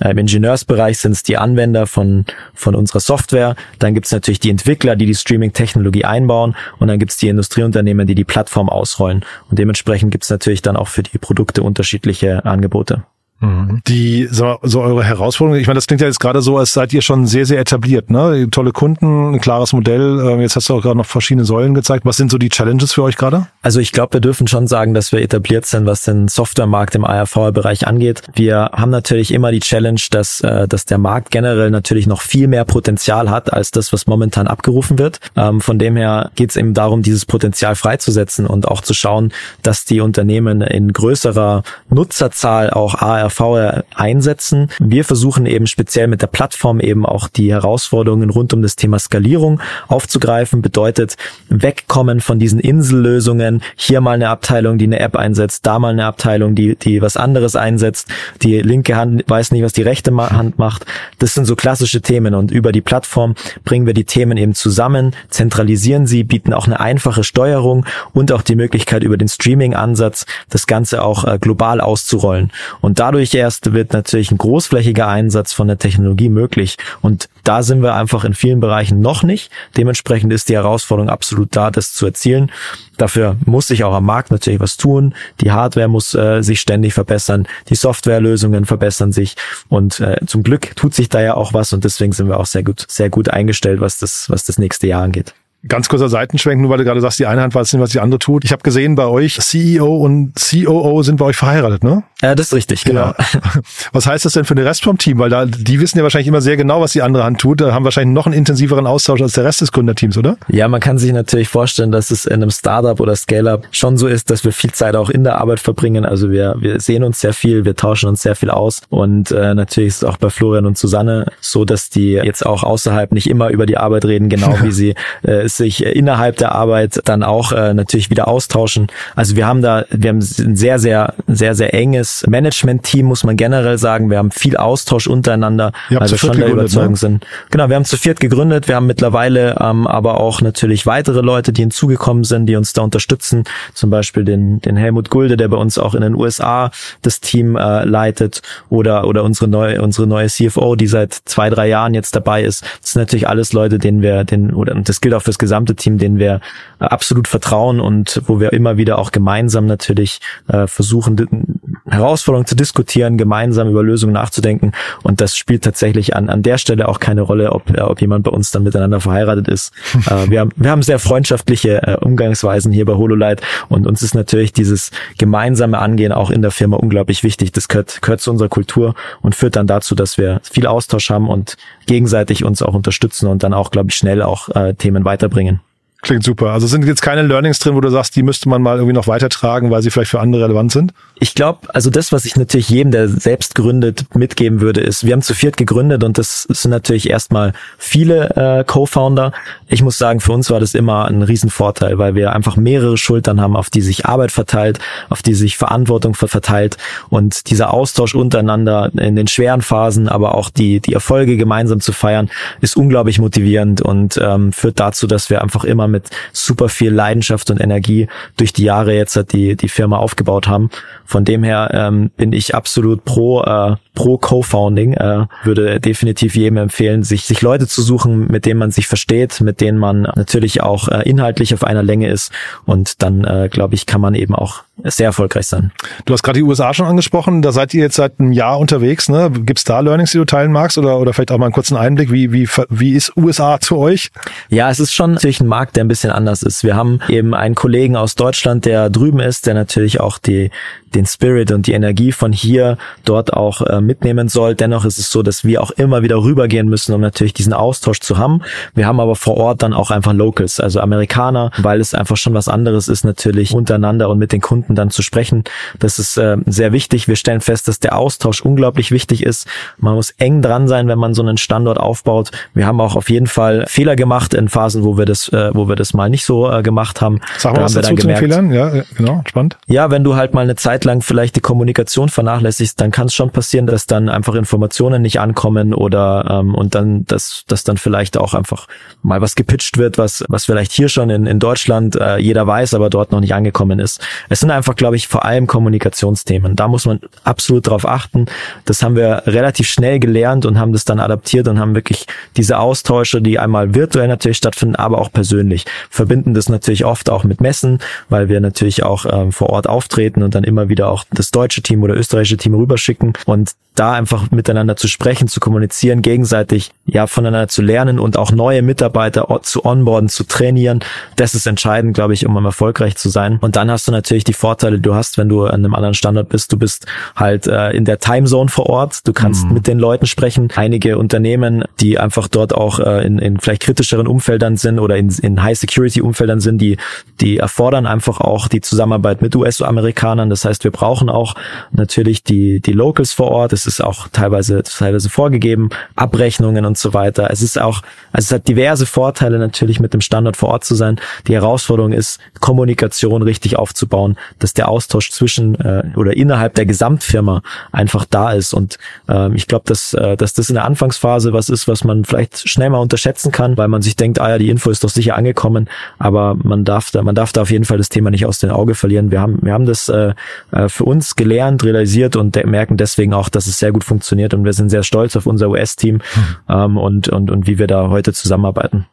Äh, 0.00 0.10
Im 0.10 0.18
Ingenieursbereich 0.18 0.98
sind 0.98 1.12
es 1.12 1.22
die 1.22 1.36
Anwender 1.46 1.86
von, 1.86 2.24
von 2.54 2.74
unserer 2.74 3.00
Software. 3.00 3.54
Dann 3.78 3.94
gibt 3.94 4.06
es 4.06 4.12
natürlich 4.12 4.40
die 4.40 4.50
Entwickler, 4.50 4.96
die 4.96 5.06
die 5.06 5.14
Streaming-Technologie 5.14 6.04
einbauen. 6.04 6.56
Und 6.78 6.88
dann 6.88 6.98
gibt 6.98 7.12
es 7.12 7.18
die 7.18 7.28
Industrieunternehmen, 7.28 8.06
die 8.06 8.16
die 8.16 8.24
Plattform 8.24 8.68
ausrollen. 8.68 9.24
Und 9.48 9.58
dementsprechend 9.58 10.10
gibt 10.10 10.24
es 10.24 10.30
natürlich 10.30 10.62
dann 10.62 10.76
auch 10.76 10.88
für 10.88 11.02
die 11.02 11.18
Produkte 11.18 11.62
unterschiedliche 11.62 12.44
Angebote. 12.44 13.04
Mhm. 13.40 13.82
Die, 13.86 14.28
so, 14.30 14.56
so 14.62 14.80
eure 14.80 15.04
Herausforderung, 15.04 15.60
ich 15.60 15.66
meine, 15.66 15.76
das 15.76 15.86
klingt 15.86 16.00
ja 16.00 16.06
jetzt 16.06 16.20
gerade 16.20 16.40
so, 16.40 16.56
als 16.56 16.72
seid 16.72 16.92
ihr 16.94 17.02
schon 17.02 17.26
sehr, 17.26 17.44
sehr 17.44 17.60
etabliert, 17.60 18.10
ne? 18.10 18.48
Tolle 18.50 18.72
Kunden, 18.72 19.34
ein 19.34 19.40
klares 19.40 19.74
Modell. 19.74 20.20
Ähm, 20.26 20.40
jetzt 20.40 20.56
hast 20.56 20.68
du 20.70 20.74
auch 20.74 20.82
gerade 20.82 20.96
noch 20.96 21.06
verschiedene 21.06 21.44
Säulen 21.44 21.74
gezeigt. 21.74 22.06
Was 22.06 22.16
sind 22.16 22.30
so 22.30 22.38
die 22.38 22.48
Challenges 22.48 22.94
für 22.94 23.02
euch 23.02 23.16
gerade? 23.16 23.48
Also 23.60 23.80
ich 23.80 23.92
glaube, 23.92 24.14
wir 24.14 24.20
dürfen 24.20 24.46
schon 24.46 24.66
sagen, 24.66 24.94
dass 24.94 25.12
wir 25.12 25.20
etabliert 25.20 25.66
sind, 25.66 25.84
was 25.84 26.02
den 26.02 26.28
Softwaremarkt 26.28 26.94
im 26.94 27.04
ARV-Bereich 27.04 27.86
angeht. 27.86 28.22
Wir 28.34 28.70
haben 28.72 28.90
natürlich 28.90 29.32
immer 29.32 29.52
die 29.52 29.60
Challenge, 29.60 30.00
dass, 30.10 30.40
äh, 30.40 30.66
dass 30.66 30.86
der 30.86 30.98
Markt 30.98 31.30
generell 31.30 31.70
natürlich 31.70 32.06
noch 32.06 32.22
viel 32.22 32.48
mehr 32.48 32.64
Potenzial 32.64 33.28
hat, 33.30 33.52
als 33.52 33.70
das, 33.70 33.92
was 33.92 34.06
momentan 34.06 34.46
abgerufen 34.46 34.98
wird. 34.98 35.20
Ähm, 35.36 35.60
von 35.60 35.78
dem 35.78 35.96
her 35.96 36.30
geht 36.36 36.50
es 36.50 36.56
eben 36.56 36.72
darum, 36.72 37.02
dieses 37.02 37.26
Potenzial 37.26 37.76
freizusetzen 37.76 38.46
und 38.46 38.66
auch 38.66 38.80
zu 38.80 38.94
schauen, 38.94 39.32
dass 39.62 39.84
die 39.84 40.00
Unternehmen 40.00 40.62
in 40.62 40.92
größerer 40.92 41.62
Nutzerzahl 41.90 42.70
auch 42.70 42.94
ARV 42.94 43.25
ARV 43.26 43.84
einsetzen. 43.94 44.68
Wir 44.78 45.04
versuchen 45.04 45.46
eben 45.46 45.66
speziell 45.66 46.06
mit 46.06 46.22
der 46.22 46.26
Plattform 46.26 46.80
eben 46.80 47.04
auch 47.06 47.28
die 47.28 47.52
Herausforderungen 47.52 48.30
rund 48.30 48.52
um 48.52 48.62
das 48.62 48.76
Thema 48.76 48.98
Skalierung 48.98 49.60
aufzugreifen. 49.88 50.62
Bedeutet 50.62 51.16
wegkommen 51.48 52.20
von 52.20 52.38
diesen 52.38 52.60
Insellösungen. 52.60 53.62
Hier 53.76 54.00
mal 54.00 54.12
eine 54.12 54.28
Abteilung, 54.28 54.78
die 54.78 54.86
eine 54.86 55.00
App 55.00 55.16
einsetzt, 55.16 55.66
da 55.66 55.78
mal 55.78 55.92
eine 55.92 56.06
Abteilung, 56.06 56.54
die, 56.54 56.76
die 56.76 57.02
was 57.02 57.16
anderes 57.16 57.56
einsetzt. 57.56 58.08
Die 58.42 58.60
linke 58.60 58.96
Hand 58.96 59.24
weiß 59.26 59.52
nicht, 59.52 59.62
was 59.62 59.72
die 59.72 59.82
rechte 59.82 60.06
Hand 60.16 60.58
macht. 60.58 60.86
Das 61.18 61.34
sind 61.34 61.46
so 61.46 61.56
klassische 61.56 62.00
Themen 62.00 62.34
und 62.34 62.50
über 62.50 62.72
die 62.72 62.80
Plattform 62.80 63.34
bringen 63.64 63.86
wir 63.86 63.94
die 63.94 64.04
Themen 64.04 64.38
eben 64.38 64.54
zusammen, 64.54 65.14
zentralisieren 65.28 66.06
sie, 66.06 66.24
bieten 66.24 66.52
auch 66.52 66.66
eine 66.66 66.80
einfache 66.80 67.24
Steuerung 67.24 67.84
und 68.12 68.32
auch 68.32 68.42
die 68.42 68.54
Möglichkeit 68.54 69.02
über 69.02 69.16
den 69.16 69.28
Streaming-Ansatz 69.28 70.26
das 70.48 70.66
Ganze 70.66 71.02
auch 71.02 71.24
äh, 71.24 71.38
global 71.38 71.80
auszurollen. 71.80 72.52
Und 72.80 72.98
dadurch 72.98 73.15
dadurch 73.16 73.34
erst 73.34 73.72
wird 73.72 73.94
natürlich 73.94 74.30
ein 74.30 74.36
großflächiger 74.36 75.08
Einsatz 75.08 75.54
von 75.54 75.68
der 75.68 75.78
Technologie 75.78 76.28
möglich. 76.28 76.76
Und 77.00 77.30
da 77.44 77.62
sind 77.62 77.82
wir 77.82 77.94
einfach 77.94 78.24
in 78.24 78.34
vielen 78.34 78.60
Bereichen 78.60 79.00
noch 79.00 79.22
nicht. 79.22 79.50
Dementsprechend 79.74 80.34
ist 80.34 80.50
die 80.50 80.54
Herausforderung 80.54 81.08
absolut 81.08 81.56
da, 81.56 81.70
das 81.70 81.94
zu 81.94 82.04
erzielen. 82.04 82.52
Dafür 82.98 83.36
muss 83.46 83.68
sich 83.68 83.84
auch 83.84 83.94
am 83.94 84.04
Markt 84.04 84.30
natürlich 84.30 84.60
was 84.60 84.76
tun. 84.76 85.14
Die 85.40 85.50
Hardware 85.50 85.88
muss 85.88 86.14
äh, 86.14 86.42
sich 86.42 86.60
ständig 86.60 86.92
verbessern, 86.92 87.48
die 87.70 87.74
Softwarelösungen 87.74 88.66
verbessern 88.66 89.12
sich 89.12 89.34
und 89.70 89.98
äh, 90.00 90.18
zum 90.26 90.42
Glück 90.42 90.76
tut 90.76 90.94
sich 90.94 91.08
da 91.08 91.22
ja 91.22 91.34
auch 91.34 91.54
was 91.54 91.72
und 91.72 91.84
deswegen 91.84 92.12
sind 92.12 92.28
wir 92.28 92.38
auch 92.38 92.46
sehr 92.46 92.64
gut, 92.64 92.84
sehr 92.86 93.08
gut 93.08 93.30
eingestellt, 93.30 93.80
was 93.80 93.98
das, 93.98 94.28
was 94.28 94.44
das 94.44 94.58
nächste 94.58 94.88
Jahr 94.88 95.02
angeht. 95.02 95.34
Ganz 95.68 95.88
kurzer 95.88 96.08
Seitenschwenk, 96.08 96.60
nur 96.60 96.70
weil 96.70 96.78
du 96.78 96.84
gerade 96.84 97.00
sagst, 97.00 97.18
die 97.18 97.26
eine 97.26 97.42
Hand 97.42 97.54
weiß 97.54 97.72
nicht, 97.72 97.82
was 97.82 97.90
die 97.90 98.00
andere 98.00 98.18
tut. 98.18 98.44
Ich 98.44 98.52
habe 98.52 98.62
gesehen, 98.62 98.94
bei 98.94 99.06
euch 99.06 99.38
CEO 99.38 99.96
und 99.96 100.32
COO 100.34 101.02
sind 101.02 101.16
bei 101.16 101.26
euch 101.26 101.36
verheiratet, 101.36 101.84
ne? 101.84 102.02
Ja, 102.22 102.34
das 102.34 102.46
ist 102.46 102.54
richtig, 102.54 102.84
genau. 102.84 103.06
Ja. 103.06 103.16
Was 103.92 104.06
heißt 104.06 104.24
das 104.24 104.32
denn 104.32 104.44
für 104.44 104.54
den 104.54 104.66
Rest 104.66 104.84
vom 104.84 104.96
Team? 104.96 105.18
Weil 105.18 105.28
da, 105.28 105.44
die 105.44 105.80
wissen 105.80 105.98
ja 105.98 106.02
wahrscheinlich 106.02 106.28
immer 106.28 106.40
sehr 106.40 106.56
genau, 106.56 106.80
was 106.80 106.92
die 106.92 107.02
andere 107.02 107.24
Hand 107.24 107.40
tut. 107.40 107.60
Da 107.60 107.74
haben 107.74 107.84
wahrscheinlich 107.84 108.14
noch 108.14 108.26
einen 108.26 108.34
intensiveren 108.34 108.86
Austausch 108.86 109.20
als 109.20 109.34
der 109.34 109.44
Rest 109.44 109.60
des 109.60 109.70
Gründerteams, 109.70 110.16
oder? 110.16 110.36
Ja, 110.48 110.66
man 110.68 110.80
kann 110.80 110.98
sich 110.98 111.12
natürlich 111.12 111.48
vorstellen, 111.48 111.92
dass 111.92 112.10
es 112.10 112.24
in 112.24 112.34
einem 112.34 112.50
Startup 112.50 112.98
oder 113.00 113.14
Scale-Up 113.14 113.66
schon 113.70 113.98
so 113.98 114.06
ist, 114.06 114.30
dass 114.30 114.44
wir 114.44 114.52
viel 114.52 114.72
Zeit 114.72 114.96
auch 114.96 115.10
in 115.10 115.24
der 115.24 115.38
Arbeit 115.40 115.60
verbringen. 115.60 116.06
Also 116.06 116.30
wir, 116.30 116.56
wir 116.58 116.80
sehen 116.80 117.04
uns 117.04 117.20
sehr 117.20 117.34
viel, 117.34 117.64
wir 117.64 117.76
tauschen 117.76 118.08
uns 118.08 118.22
sehr 118.22 118.34
viel 118.34 118.50
aus. 118.50 118.80
Und 118.88 119.30
äh, 119.30 119.54
natürlich 119.54 119.88
ist 119.88 119.96
es 119.98 120.04
auch 120.04 120.16
bei 120.16 120.30
Florian 120.30 120.64
und 120.64 120.78
Susanne 120.78 121.26
so, 121.40 121.64
dass 121.64 121.90
die 121.90 122.12
jetzt 122.12 122.46
auch 122.46 122.62
außerhalb 122.62 123.12
nicht 123.12 123.28
immer 123.28 123.50
über 123.50 123.66
die 123.66 123.76
Arbeit 123.76 124.06
reden, 124.06 124.28
genau 124.28 124.56
wie 124.62 124.72
sie 124.72 124.94
äh, 125.22 125.44
sich 125.56 125.84
innerhalb 125.84 126.36
der 126.36 126.52
Arbeit 126.52 127.00
dann 127.04 127.22
auch 127.22 127.52
äh, 127.52 127.74
natürlich 127.74 128.10
wieder 128.10 128.28
austauschen. 128.28 128.88
Also 129.14 129.36
wir 129.36 129.46
haben 129.46 129.62
da, 129.62 129.84
wir 129.90 130.10
haben 130.10 130.18
ein 130.18 130.56
sehr, 130.56 130.78
sehr, 130.78 131.14
sehr, 131.26 131.54
sehr 131.54 131.74
enges 131.74 132.24
Management-Team, 132.26 133.06
muss 133.06 133.24
man 133.24 133.36
generell 133.36 133.78
sagen. 133.78 134.10
Wir 134.10 134.18
haben 134.18 134.30
viel 134.30 134.56
Austausch 134.56 135.06
untereinander, 135.06 135.72
weil 135.90 136.10
wir 136.10 136.18
schon 136.18 136.38
der 136.38 136.48
Überzeugung 136.48 136.92
ne? 136.92 136.96
sind. 136.96 137.26
Genau, 137.50 137.68
wir 137.68 137.76
haben 137.76 137.84
zu 137.84 137.96
viert 137.96 138.20
gegründet. 138.20 138.68
Wir 138.68 138.76
haben 138.76 138.86
mittlerweile 138.86 139.56
ähm, 139.60 139.86
aber 139.86 140.20
auch 140.20 140.40
natürlich 140.40 140.86
weitere 140.86 141.20
Leute, 141.20 141.52
die 141.52 141.62
hinzugekommen 141.62 142.24
sind, 142.24 142.46
die 142.46 142.56
uns 142.56 142.72
da 142.72 142.82
unterstützen. 142.82 143.44
Zum 143.74 143.90
Beispiel 143.90 144.24
den, 144.24 144.60
den 144.60 144.76
Helmut 144.76 145.10
Gulde, 145.10 145.36
der 145.36 145.48
bei 145.48 145.56
uns 145.56 145.78
auch 145.78 145.94
in 145.94 146.02
den 146.02 146.14
USA 146.14 146.70
das 147.02 147.20
Team 147.20 147.56
äh, 147.56 147.84
leitet 147.84 148.42
oder, 148.68 149.06
oder 149.06 149.24
unsere 149.24 149.48
neue, 149.48 149.82
unsere 149.82 150.06
neue 150.06 150.28
CFO, 150.28 150.76
die 150.76 150.86
seit 150.86 151.14
zwei, 151.24 151.50
drei 151.50 151.68
Jahren 151.68 151.94
jetzt 151.94 152.14
dabei 152.14 152.42
ist. 152.42 152.62
Das 152.80 152.92
sind 152.92 153.02
natürlich 153.02 153.28
alles 153.28 153.52
Leute, 153.52 153.78
denen 153.78 154.02
wir, 154.02 154.24
den, 154.24 154.52
oder, 154.52 154.74
und 154.74 154.88
das 154.88 155.00
gilt 155.00 155.14
auch 155.14 155.22
fürs 155.22 155.35
gesamte 155.38 155.74
Team, 155.74 155.98
denen 155.98 156.18
wir 156.18 156.40
äh, 156.80 156.84
absolut 156.84 157.28
vertrauen 157.28 157.80
und 157.80 158.22
wo 158.26 158.40
wir 158.40 158.52
immer 158.52 158.76
wieder 158.76 158.98
auch 158.98 159.12
gemeinsam 159.12 159.66
natürlich 159.66 160.20
äh, 160.48 160.66
versuchen, 160.66 161.55
Herausforderungen 161.88 162.46
zu 162.46 162.56
diskutieren, 162.56 163.16
gemeinsam 163.16 163.68
über 163.68 163.82
Lösungen 163.82 164.12
nachzudenken. 164.12 164.72
Und 165.02 165.20
das 165.20 165.36
spielt 165.36 165.64
tatsächlich 165.64 166.16
an, 166.16 166.28
an 166.28 166.42
der 166.42 166.58
Stelle 166.58 166.88
auch 166.88 167.00
keine 167.00 167.22
Rolle, 167.22 167.52
ob, 167.52 167.70
äh, 167.70 167.80
ob 167.80 168.00
jemand 168.00 168.24
bei 168.24 168.30
uns 168.30 168.50
dann 168.50 168.62
miteinander 168.62 169.00
verheiratet 169.00 169.48
ist. 169.48 169.72
äh, 170.10 170.28
wir, 170.30 170.40
haben, 170.40 170.50
wir 170.56 170.70
haben 170.70 170.82
sehr 170.82 170.98
freundschaftliche 170.98 171.82
äh, 171.82 171.96
Umgangsweisen 171.96 172.72
hier 172.72 172.84
bei 172.84 172.94
HoloLight 172.94 173.40
und 173.68 173.86
uns 173.86 174.02
ist 174.02 174.14
natürlich 174.14 174.52
dieses 174.52 174.90
gemeinsame 175.18 175.78
Angehen 175.78 176.12
auch 176.12 176.30
in 176.30 176.42
der 176.42 176.50
Firma 176.50 176.76
unglaublich 176.76 177.22
wichtig. 177.22 177.52
Das 177.52 177.68
gehört, 177.68 178.02
gehört 178.02 178.20
zu 178.20 178.30
unserer 178.30 178.48
Kultur 178.48 178.94
und 179.22 179.34
führt 179.34 179.56
dann 179.56 179.66
dazu, 179.66 179.94
dass 179.94 180.18
wir 180.18 180.40
viel 180.42 180.66
Austausch 180.66 181.10
haben 181.10 181.28
und 181.28 181.56
gegenseitig 181.86 182.44
uns 182.44 182.62
auch 182.62 182.74
unterstützen 182.74 183.28
und 183.28 183.42
dann 183.42 183.54
auch, 183.54 183.70
glaube 183.70 183.90
ich, 183.90 183.96
schnell 183.96 184.22
auch 184.22 184.48
äh, 184.50 184.74
Themen 184.74 185.04
weiterbringen. 185.04 185.60
Klingt 186.06 186.22
super. 186.22 186.52
Also 186.52 186.68
sind 186.68 186.84
jetzt 186.84 187.02
keine 187.02 187.22
Learnings 187.22 187.58
drin, 187.58 187.74
wo 187.74 187.80
du 187.80 187.90
sagst, 187.90 188.14
die 188.14 188.22
müsste 188.22 188.48
man 188.48 188.62
mal 188.62 188.76
irgendwie 188.76 188.94
noch 188.94 189.08
weitertragen, 189.08 189.72
weil 189.72 189.82
sie 189.82 189.90
vielleicht 189.90 190.12
für 190.12 190.20
andere 190.20 190.44
relevant 190.44 190.70
sind? 190.70 190.94
Ich 191.18 191.34
glaube, 191.34 191.66
also 191.74 191.90
das, 191.90 192.12
was 192.12 192.24
ich 192.26 192.36
natürlich 192.36 192.68
jedem, 192.68 192.92
der 192.92 193.08
selbst 193.08 193.56
gründet, 193.56 194.04
mitgeben 194.14 194.60
würde, 194.60 194.82
ist, 194.82 195.04
wir 195.04 195.14
haben 195.14 195.22
zu 195.22 195.34
viert 195.34 195.56
gegründet 195.56 196.04
und 196.04 196.16
das 196.16 196.42
sind 196.42 196.70
natürlich 196.70 197.10
erstmal 197.10 197.54
viele 197.76 198.36
äh, 198.36 198.64
Co-Founder. 198.64 199.32
Ich 199.66 199.82
muss 199.82 199.98
sagen, 199.98 200.20
für 200.20 200.30
uns 200.30 200.48
war 200.48 200.60
das 200.60 200.74
immer 200.74 201.06
ein 201.06 201.22
Riesenvorteil, 201.22 201.98
weil 201.98 202.14
wir 202.14 202.32
einfach 202.32 202.54
mehrere 202.54 202.96
Schultern 202.96 203.40
haben, 203.40 203.56
auf 203.56 203.68
die 203.68 203.80
sich 203.80 204.06
Arbeit 204.06 204.30
verteilt, 204.30 204.78
auf 205.08 205.22
die 205.22 205.34
sich 205.34 205.56
Verantwortung 205.56 206.14
verteilt 206.14 206.76
und 207.08 207.50
dieser 207.50 207.74
Austausch 207.74 208.14
untereinander 208.14 208.92
in 208.96 209.16
den 209.16 209.26
schweren 209.26 209.60
Phasen, 209.60 210.08
aber 210.08 210.36
auch 210.36 210.50
die, 210.50 210.78
die 210.78 210.92
Erfolge 210.92 211.36
gemeinsam 211.36 211.80
zu 211.80 211.90
feiern, 211.90 212.30
ist 212.60 212.76
unglaublich 212.76 213.18
motivierend 213.18 213.80
und 213.80 214.20
ähm, 214.22 214.52
führt 214.52 214.78
dazu, 214.78 215.08
dass 215.08 215.30
wir 215.30 215.42
einfach 215.42 215.64
immer 215.64 215.88
mit 215.88 215.95
super 216.32 216.68
viel 216.68 216.92
Leidenschaft 216.92 217.50
und 217.50 217.60
Energie 217.60 218.08
durch 218.36 218.52
die 218.52 218.64
Jahre 218.64 218.94
jetzt 218.94 219.16
die, 219.32 219.56
die 219.56 219.68
Firma 219.68 219.98
aufgebaut 219.98 220.48
haben. 220.48 220.70
Von 221.04 221.24
dem 221.24 221.42
her 221.42 221.70
ähm, 221.72 222.10
bin 222.16 222.32
ich 222.32 222.54
absolut 222.54 223.04
pro 223.04 223.42
äh, 223.42 223.76
pro 223.94 224.18
Co-Founding. 224.18 224.94
Äh, 224.94 225.26
würde 225.44 225.80
definitiv 225.80 226.36
jedem 226.36 226.58
empfehlen, 226.58 227.02
sich 227.02 227.24
sich 227.24 227.42
Leute 227.42 227.66
zu 227.66 227.82
suchen, 227.82 228.28
mit 228.28 228.46
denen 228.46 228.58
man 228.58 228.70
sich 228.70 228.86
versteht, 228.86 229.40
mit 229.40 229.60
denen 229.60 229.78
man 229.78 230.02
natürlich 230.02 230.62
auch 230.62 230.88
äh, 230.88 231.08
inhaltlich 231.08 231.54
auf 231.54 231.64
einer 231.64 231.82
Länge 231.82 232.08
ist 232.08 232.32
und 232.64 233.02
dann 233.02 233.24
äh, 233.24 233.48
glaube 233.50 233.74
ich 233.74 233.86
kann 233.86 234.00
man 234.00 234.14
eben 234.14 234.34
auch 234.34 234.62
sehr 234.84 235.06
erfolgreich 235.06 235.46
sein. 235.46 235.72
Du 236.04 236.12
hast 236.12 236.22
gerade 236.22 236.38
die 236.38 236.42
USA 236.42 236.74
schon 236.74 236.86
angesprochen. 236.86 237.42
Da 237.42 237.52
seid 237.52 237.72
ihr 237.74 237.82
jetzt 237.82 237.96
seit 237.96 238.20
einem 238.20 238.32
Jahr 238.32 238.58
unterwegs. 238.58 239.08
Ne? 239.08 239.30
Gibt 239.30 239.58
es 239.58 239.64
da 239.64 239.80
Learnings, 239.80 240.12
die 240.12 240.18
du 240.18 240.24
teilen 240.24 240.52
magst 240.52 240.76
oder 240.78 240.98
oder 240.98 241.12
vielleicht 241.12 241.32
auch 241.32 241.38
mal 241.38 241.46
einen 241.46 241.54
kurzen 241.54 241.76
Einblick, 241.76 242.12
wie 242.12 242.32
wie 242.32 242.48
wie 242.68 242.92
ist 242.92 243.16
USA 243.16 243.58
zu 243.60 243.78
euch? 243.78 244.10
Ja, 244.48 244.70
es 244.70 244.80
ist 244.80 244.92
schon 244.92 245.12
natürlich 245.12 245.40
ein 245.40 245.46
Markt, 245.46 245.76
der 245.76 245.84
ein 245.84 245.88
bisschen 245.88 246.10
anders 246.10 246.42
ist. 246.42 246.62
Wir 246.62 246.76
haben 246.76 247.00
eben 247.08 247.34
einen 247.34 247.54
Kollegen 247.54 247.96
aus 247.96 248.14
Deutschland, 248.14 248.64
der 248.64 248.90
drüben 248.90 249.20
ist, 249.20 249.46
der 249.46 249.54
natürlich 249.54 250.00
auch 250.00 250.18
die 250.18 250.50
den 250.94 251.06
Spirit 251.06 251.50
und 251.52 251.66
die 251.66 251.72
Energie 251.72 252.12
von 252.12 252.32
hier 252.32 252.78
dort 253.04 253.32
auch 253.32 253.60
äh, 253.62 253.80
mitnehmen 253.80 254.28
soll. 254.28 254.54
Dennoch 254.54 254.84
ist 254.84 254.98
es 254.98 255.10
so, 255.10 255.22
dass 255.22 255.44
wir 255.44 255.62
auch 255.62 255.70
immer 255.72 256.02
wieder 256.02 256.16
rübergehen 256.16 256.68
müssen, 256.68 256.94
um 256.94 257.00
natürlich 257.00 257.34
diesen 257.34 257.52
Austausch 257.52 258.00
zu 258.00 258.18
haben. 258.18 258.42
Wir 258.74 258.86
haben 258.86 259.00
aber 259.00 259.16
vor 259.16 259.36
Ort 259.36 259.62
dann 259.62 259.72
auch 259.72 259.90
einfach 259.90 260.12
Locals, 260.12 260.60
also 260.60 260.80
Amerikaner, 260.80 261.50
weil 261.58 261.80
es 261.80 261.94
einfach 261.94 262.16
schon 262.16 262.34
was 262.34 262.48
anderes 262.48 262.88
ist, 262.88 263.04
natürlich 263.04 263.52
untereinander 263.54 264.08
und 264.08 264.18
mit 264.18 264.32
den 264.32 264.40
Kunden 264.40 264.74
dann 264.74 264.90
zu 264.90 265.02
sprechen. 265.02 265.44
Das 265.78 265.98
ist 265.98 266.16
äh, 266.16 266.36
sehr 266.46 266.72
wichtig. 266.72 267.08
Wir 267.08 267.16
stellen 267.16 267.40
fest, 267.40 267.68
dass 267.68 267.80
der 267.80 267.96
Austausch 267.96 268.40
unglaublich 268.40 268.90
wichtig 268.90 269.22
ist. 269.22 269.46
Man 269.78 269.94
muss 269.94 270.10
eng 270.18 270.42
dran 270.42 270.68
sein, 270.68 270.88
wenn 270.88 270.98
man 270.98 271.14
so 271.14 271.22
einen 271.22 271.36
Standort 271.36 271.78
aufbaut. 271.78 272.30
Wir 272.54 272.66
haben 272.66 272.80
auch 272.80 272.96
auf 272.96 273.10
jeden 273.10 273.26
Fall 273.26 273.64
Fehler 273.68 273.96
gemacht 273.96 274.34
in 274.34 274.48
Phasen, 274.48 274.84
wo 274.84 274.96
wir 274.96 275.04
das, 275.04 275.28
äh, 275.28 275.50
wo 275.52 275.68
wir 275.68 275.76
das 275.76 275.94
mal 275.94 276.08
nicht 276.08 276.24
so 276.24 276.50
äh, 276.50 276.62
gemacht 276.62 277.00
haben. 277.00 277.20
Sag 277.38 277.52
mal 277.52 277.58
da 277.58 277.64
was 277.64 277.74
haben 277.74 277.82
wir 277.82 277.82
dann 277.82 277.96
gemerkt, 277.96 278.20
Fehlern? 278.20 278.52
Ja, 278.52 278.82
genau, 278.96 279.22
spannend. 279.28 279.58
Ja, 279.66 279.90
wenn 279.90 280.04
du 280.04 280.16
halt 280.16 280.32
mal 280.32 280.42
eine 280.42 280.56
Zeit 280.56 280.85
lang 280.86 281.02
vielleicht 281.02 281.36
die 281.36 281.40
Kommunikation 281.40 282.08
vernachlässigst, 282.08 282.80
dann 282.80 282.90
kann 282.90 283.08
es 283.08 283.14
schon 283.14 283.30
passieren, 283.30 283.66
dass 283.66 283.86
dann 283.86 284.08
einfach 284.08 284.34
Informationen 284.34 285.02
nicht 285.02 285.20
ankommen 285.20 285.74
oder 285.74 286.24
ähm, 286.30 286.54
und 286.54 286.74
dann, 286.74 287.04
dass, 287.04 287.44
dass 287.46 287.64
dann 287.64 287.76
vielleicht 287.76 288.16
auch 288.16 288.32
einfach 288.32 288.66
mal 289.02 289.20
was 289.20 289.34
gepitcht 289.34 289.76
wird, 289.76 289.98
was, 289.98 290.24
was 290.28 290.46
vielleicht 290.46 290.72
hier 290.72 290.88
schon 290.88 291.10
in, 291.10 291.26
in 291.26 291.38
Deutschland 291.38 291.96
äh, 291.96 292.16
jeder 292.16 292.46
weiß, 292.46 292.72
aber 292.74 292.88
dort 292.88 293.12
noch 293.12 293.20
nicht 293.20 293.34
angekommen 293.34 293.78
ist. 293.78 294.00
Es 294.28 294.40
sind 294.40 294.50
einfach, 294.50 294.76
glaube 294.76 294.96
ich, 294.96 295.08
vor 295.08 295.24
allem 295.24 295.46
Kommunikationsthemen. 295.46 296.56
Da 296.56 296.68
muss 296.68 296.86
man 296.86 297.00
absolut 297.24 297.66
drauf 297.66 297.86
achten. 297.86 298.26
Das 298.64 298.82
haben 298.82 298.96
wir 298.96 299.24
relativ 299.26 299.68
schnell 299.68 299.98
gelernt 299.98 300.46
und 300.46 300.58
haben 300.58 300.72
das 300.72 300.84
dann 300.84 301.00
adaptiert 301.00 301.48
und 301.48 301.58
haben 301.58 301.74
wirklich 301.74 302.06
diese 302.36 302.58
Austausche, 302.58 303.20
die 303.20 303.38
einmal 303.38 303.74
virtuell 303.74 304.08
natürlich 304.08 304.38
stattfinden, 304.38 304.76
aber 304.76 304.98
auch 304.98 305.12
persönlich. 305.12 305.64
Verbinden 305.90 306.34
das 306.34 306.48
natürlich 306.48 306.84
oft 306.84 307.10
auch 307.10 307.24
mit 307.24 307.40
Messen, 307.40 307.80
weil 308.08 308.28
wir 308.28 308.40
natürlich 308.40 308.82
auch 308.82 309.04
ähm, 309.10 309.32
vor 309.32 309.50
Ort 309.50 309.68
auftreten 309.68 310.22
und 310.22 310.34
dann 310.34 310.44
immer 310.44 310.65
wieder 310.68 310.88
auch 310.88 311.04
das 311.10 311.30
deutsche 311.30 311.62
Team 311.62 311.82
oder 311.82 311.94
österreichische 311.94 312.36
Team 312.36 312.54
rüberschicken. 312.54 313.12
Und 313.26 313.52
da 313.76 313.92
einfach 313.92 314.30
miteinander 314.30 314.76
zu 314.76 314.88
sprechen, 314.88 315.28
zu 315.28 315.38
kommunizieren, 315.40 316.02
gegenseitig 316.02 316.70
ja 316.86 317.06
voneinander 317.06 317.48
zu 317.48 317.62
lernen 317.62 317.98
und 317.98 318.16
auch 318.16 318.32
neue 318.32 318.62
Mitarbeiter 318.62 319.26
zu 319.42 319.64
onboarden, 319.64 320.08
zu 320.08 320.24
trainieren. 320.24 320.80
Das 321.16 321.34
ist 321.34 321.46
entscheidend, 321.46 321.94
glaube 321.94 322.14
ich, 322.14 322.26
um 322.26 322.44
erfolgreich 322.44 322.96
zu 322.96 323.08
sein. 323.08 323.38
Und 323.40 323.56
dann 323.56 323.70
hast 323.70 323.86
du 323.88 323.92
natürlich 323.92 324.24
die 324.24 324.32
Vorteile, 324.32 324.76
die 324.76 324.82
du 324.82 324.94
hast, 324.94 325.18
wenn 325.18 325.28
du 325.28 325.44
an 325.44 325.64
einem 325.64 325.74
anderen 325.74 325.94
Standort 325.94 326.28
bist. 326.28 326.52
Du 326.52 326.58
bist 326.58 326.86
halt 327.14 327.46
äh, 327.46 327.70
in 327.70 327.84
der 327.84 327.98
Timezone 327.98 328.48
vor 328.48 328.66
Ort. 328.66 329.06
Du 329.06 329.12
kannst 329.12 329.46
mhm. 329.46 329.54
mit 329.54 329.66
den 329.66 329.78
Leuten 329.78 330.06
sprechen. 330.06 330.48
Einige 330.56 330.98
Unternehmen, 330.98 331.64
die 331.80 331.98
einfach 331.98 332.28
dort 332.28 332.54
auch 332.54 332.78
äh, 332.78 333.06
in, 333.06 333.18
in 333.18 333.38
vielleicht 333.40 333.62
kritischeren 333.62 334.06
Umfeldern 334.06 334.56
sind 334.56 334.78
oder 334.78 334.96
in, 334.96 335.10
in 335.22 335.42
High-Security-Umfeldern 335.42 336.40
sind, 336.40 336.58
die, 336.58 336.78
die 337.20 337.38
erfordern 337.38 337.86
einfach 337.86 338.20
auch 338.20 338.48
die 338.48 338.60
Zusammenarbeit 338.60 339.22
mit 339.22 339.36
US-Amerikanern. 339.36 340.30
Das 340.30 340.44
heißt, 340.44 340.64
wir 340.64 340.70
brauchen 340.70 341.08
auch 341.08 341.34
natürlich 341.72 342.22
die, 342.22 342.60
die 342.60 342.72
Locals 342.72 343.12
vor 343.12 343.30
Ort. 343.30 343.52
Ist 343.66 343.82
auch 343.82 344.08
teilweise, 344.08 344.62
teilweise 344.62 345.10
vorgegeben, 345.10 345.70
Abrechnungen 345.96 346.64
und 346.64 346.78
so 346.78 346.94
weiter. 346.94 347.30
Es 347.30 347.42
ist 347.42 347.60
auch, 347.60 347.82
also 348.12 348.26
es 348.26 348.32
hat 348.32 348.48
diverse 348.48 348.86
Vorteile 348.86 349.38
natürlich 349.38 349.80
mit 349.80 349.92
dem 349.92 350.00
Standort 350.00 350.36
vor 350.36 350.50
Ort 350.50 350.64
zu 350.64 350.74
sein. 350.74 351.00
Die 351.26 351.34
Herausforderung 351.34 351.92
ist, 351.92 352.18
Kommunikation 352.40 353.22
richtig 353.22 353.56
aufzubauen, 353.58 354.16
dass 354.38 354.54
der 354.54 354.68
Austausch 354.68 355.10
zwischen 355.10 355.56
äh, 355.60 355.84
oder 355.96 356.16
innerhalb 356.16 356.54
der 356.54 356.66
Gesamtfirma 356.66 357.42
einfach 357.72 358.04
da 358.08 358.32
ist. 358.32 358.54
Und 358.54 358.78
äh, 359.08 359.34
ich 359.34 359.46
glaube, 359.46 359.64
dass, 359.66 359.94
äh, 359.94 360.16
dass 360.16 360.34
das 360.34 360.48
in 360.48 360.54
der 360.54 360.64
Anfangsphase 360.64 361.32
was 361.32 361.48
ist, 361.48 361.68
was 361.68 361.84
man 361.84 362.04
vielleicht 362.04 362.48
schnell 362.48 362.70
mal 362.70 362.78
unterschätzen 362.78 363.32
kann, 363.32 363.56
weil 363.56 363.68
man 363.68 363.82
sich 363.82 363.96
denkt, 363.96 364.20
ah 364.20 364.30
ja, 364.30 364.38
die 364.38 364.50
Info 364.50 364.70
ist 364.70 364.84
doch 364.84 364.90
sicher 364.90 365.16
angekommen, 365.16 365.68
aber 365.98 366.36
man 366.42 366.64
darf 366.64 366.90
da, 366.90 367.02
man 367.02 367.14
darf 367.14 367.32
da 367.32 367.42
auf 367.42 367.50
jeden 367.50 367.64
Fall 367.64 367.78
das 367.78 367.88
Thema 367.88 368.10
nicht 368.10 368.26
aus 368.26 368.38
den 368.38 368.50
Augen 368.50 368.74
verlieren. 368.74 369.10
Wir 369.10 369.20
haben, 369.20 369.38
wir 369.42 369.52
haben 369.52 369.66
das 369.66 369.88
äh, 369.88 370.14
äh 370.52 370.68
für 370.68 370.84
uns 370.84 371.16
gelernt, 371.16 371.64
realisiert 371.64 372.16
und 372.16 372.36
merken 372.44 372.76
deswegen 372.76 373.14
auch, 373.14 373.28
dass 373.28 373.46
es 373.46 373.55
sehr 373.58 373.72
gut 373.72 373.84
funktioniert 373.84 374.34
und 374.34 374.44
wir 374.44 374.52
sind 374.52 374.68
sehr 374.68 374.82
stolz 374.82 375.16
auf 375.16 375.26
unser 375.26 375.48
US-Team 375.50 375.96
mhm. 375.96 376.36
ähm, 376.48 376.76
und, 376.76 377.08
und, 377.08 377.30
und 377.30 377.46
wie 377.46 377.58
wir 377.58 377.66
da 377.66 377.88
heute 377.88 378.12
zusammenarbeiten. 378.12 378.86